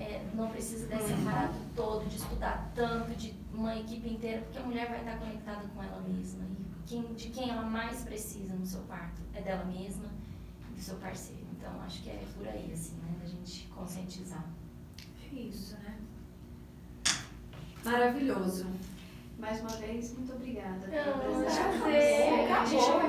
[0.00, 4.62] É, não precisa desse aparato todo, de estudar tanto, de uma equipe inteira, porque a
[4.62, 6.42] mulher vai estar conectada com ela mesma.
[6.44, 10.08] E quem, de quem ela mais precisa no seu parto é dela mesma
[10.70, 11.44] e do seu parceiro.
[11.52, 14.46] Então, acho que é por aí, assim, né, da gente conscientizar.
[15.30, 15.98] Isso, né?
[17.84, 18.66] Maravilhoso.
[19.40, 20.86] Mais uma vez, muito obrigada.
[20.88, 21.00] Não.
[22.52, 23.02] Acabou.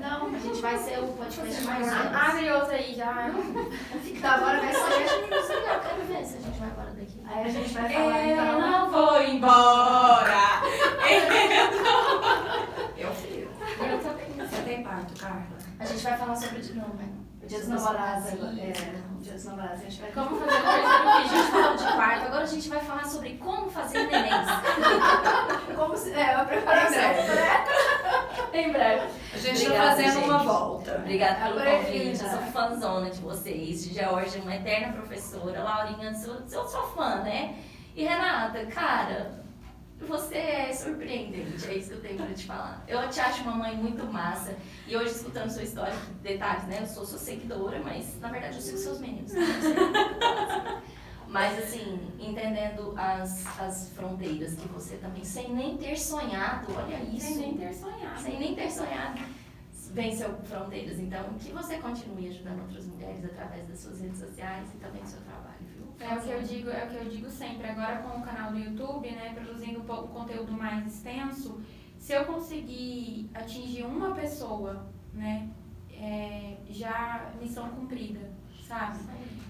[0.00, 3.30] Não, A gente vai ser o podcast mais Ah, Abre outra aí já.
[4.20, 4.80] Tá, agora vai ser.
[4.80, 7.22] Eu quero ver se a gente vai embora daqui.
[7.24, 8.60] Aí a gente vai falar Eu então.
[8.60, 10.40] não vou embora.
[12.98, 13.48] Eu fui.
[13.80, 14.48] Eu também.
[14.48, 15.42] Você tem parto, Carla?
[15.78, 17.08] A gente vai falar sobre de novo, né?
[17.50, 18.60] Dia dos namorados agora.
[18.60, 18.72] É,
[19.22, 19.80] dia dos namorados.
[19.80, 23.04] A gente vai Como fazer A gente falou de parto, agora a gente vai falar
[23.04, 24.46] sobre como fazer nenéns.
[25.74, 26.12] Como se.
[26.12, 26.94] É, a preparação.
[26.94, 27.64] né?
[28.52, 29.08] em breve.
[29.34, 30.24] A gente Obrigada, tá fazendo gente.
[30.28, 30.94] uma volta.
[30.96, 32.30] Obrigada pelo Adorei, convite, eu Lina.
[32.30, 37.56] sou fãzona de vocês, de Georgia, uma eterna professora, Laurinha, sou, eu sou fã, né?
[37.96, 39.42] E Renata, cara,
[40.06, 42.84] você é surpreendente, é isso que eu tenho pra te falar.
[42.88, 46.78] Eu te acho uma mãe muito massa, e hoje escutando sua história, detalhes, né?
[46.80, 49.32] Eu sou sua seguidora, mas na verdade eu sigo seus meninos.
[49.32, 49.40] né?
[51.28, 57.26] Mas assim, entendendo as, as fronteiras que você também, sem nem ter sonhado, olha isso.
[57.26, 58.20] Sem nem ter sonhado.
[58.20, 59.20] Sem nem ter sonhado,
[59.92, 60.98] venceu fronteiras.
[60.98, 65.08] Então, que você continue ajudando outras mulheres através das suas redes sociais e também do
[65.08, 65.49] seu trabalho?
[66.00, 67.68] É o que eu digo, é o que eu digo sempre.
[67.68, 71.60] Agora com o canal do YouTube, né, produzindo um pouco conteúdo mais extenso,
[71.98, 75.50] se eu conseguir atingir uma pessoa, né,
[75.92, 78.32] é, já missão cumprida,
[78.66, 78.98] sabe?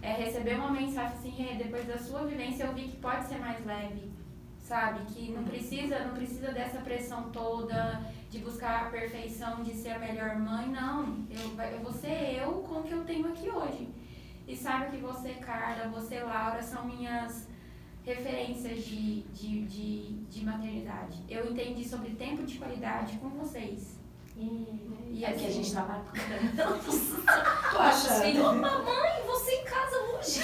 [0.03, 3.65] É receber uma mensagem assim, depois da sua vivência eu vi que pode ser mais
[3.65, 4.11] leve,
[4.59, 5.05] sabe?
[5.13, 9.99] Que não precisa, não precisa dessa pressão toda de buscar a perfeição, de ser a
[10.01, 11.25] melhor mãe, não.
[11.31, 13.89] Eu, eu vou ser eu com o que eu tenho aqui hoje.
[14.47, 17.49] E sabe que você, Carla, você, Laura, são minhas
[18.05, 21.23] referências de, de, de, de maternidade.
[21.29, 23.99] Eu entendi sobre tempo de qualidade com vocês.
[24.37, 26.79] E, e aqui a gente trabalha com caramba.
[27.73, 30.41] Poxa, filho, mamãe, você em casa hoje.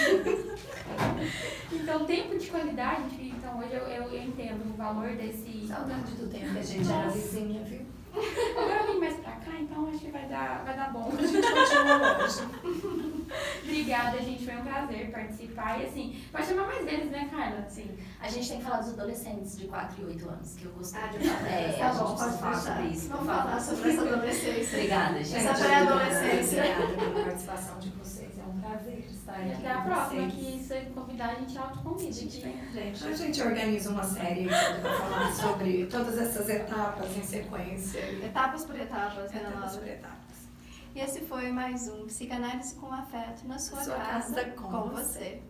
[1.72, 5.66] então, tempo de qualidade, então hoje eu, eu, eu entendo o valor desse.
[5.66, 7.86] Saudade do tempo que a gente era vizinha, viu?
[8.56, 11.12] Agora eu vim mais pra cá, então acho que vai dar, vai dar bom.
[11.12, 13.12] A gente continua hoje.
[13.62, 14.44] Obrigada, gente.
[14.44, 15.80] Foi um prazer participar.
[15.80, 17.66] E assim, pode chamar mais vezes, né, Carla?
[17.68, 17.96] Sim.
[18.20, 21.00] A gente tem que falar dos adolescentes de 4 e 8 anos, que eu gostei
[21.00, 21.48] ah, de falar.
[21.48, 23.08] É, tá a gente pode falar sobre isso.
[23.08, 24.78] Vamos falar sobre essa adolescência.
[24.78, 25.46] Obrigada, gente.
[25.46, 26.62] Essa pré-adolescência.
[26.62, 28.38] Obrigada pela participação de vocês.
[28.38, 29.52] É um prazer estar aqui.
[29.52, 32.12] Até a próxima, que se convidar, a gente autoconvida.
[32.12, 38.00] Gente, gente, a gente organiza uma série para falar sobre todas essas etapas em sequência.
[38.24, 40.25] Etapas por etapas, né, Etapas por etapas.
[40.96, 44.88] E esse foi mais um Psicanálise com Afeto na sua, sua casa, casa, com, com
[44.88, 45.02] você.
[45.02, 45.42] você.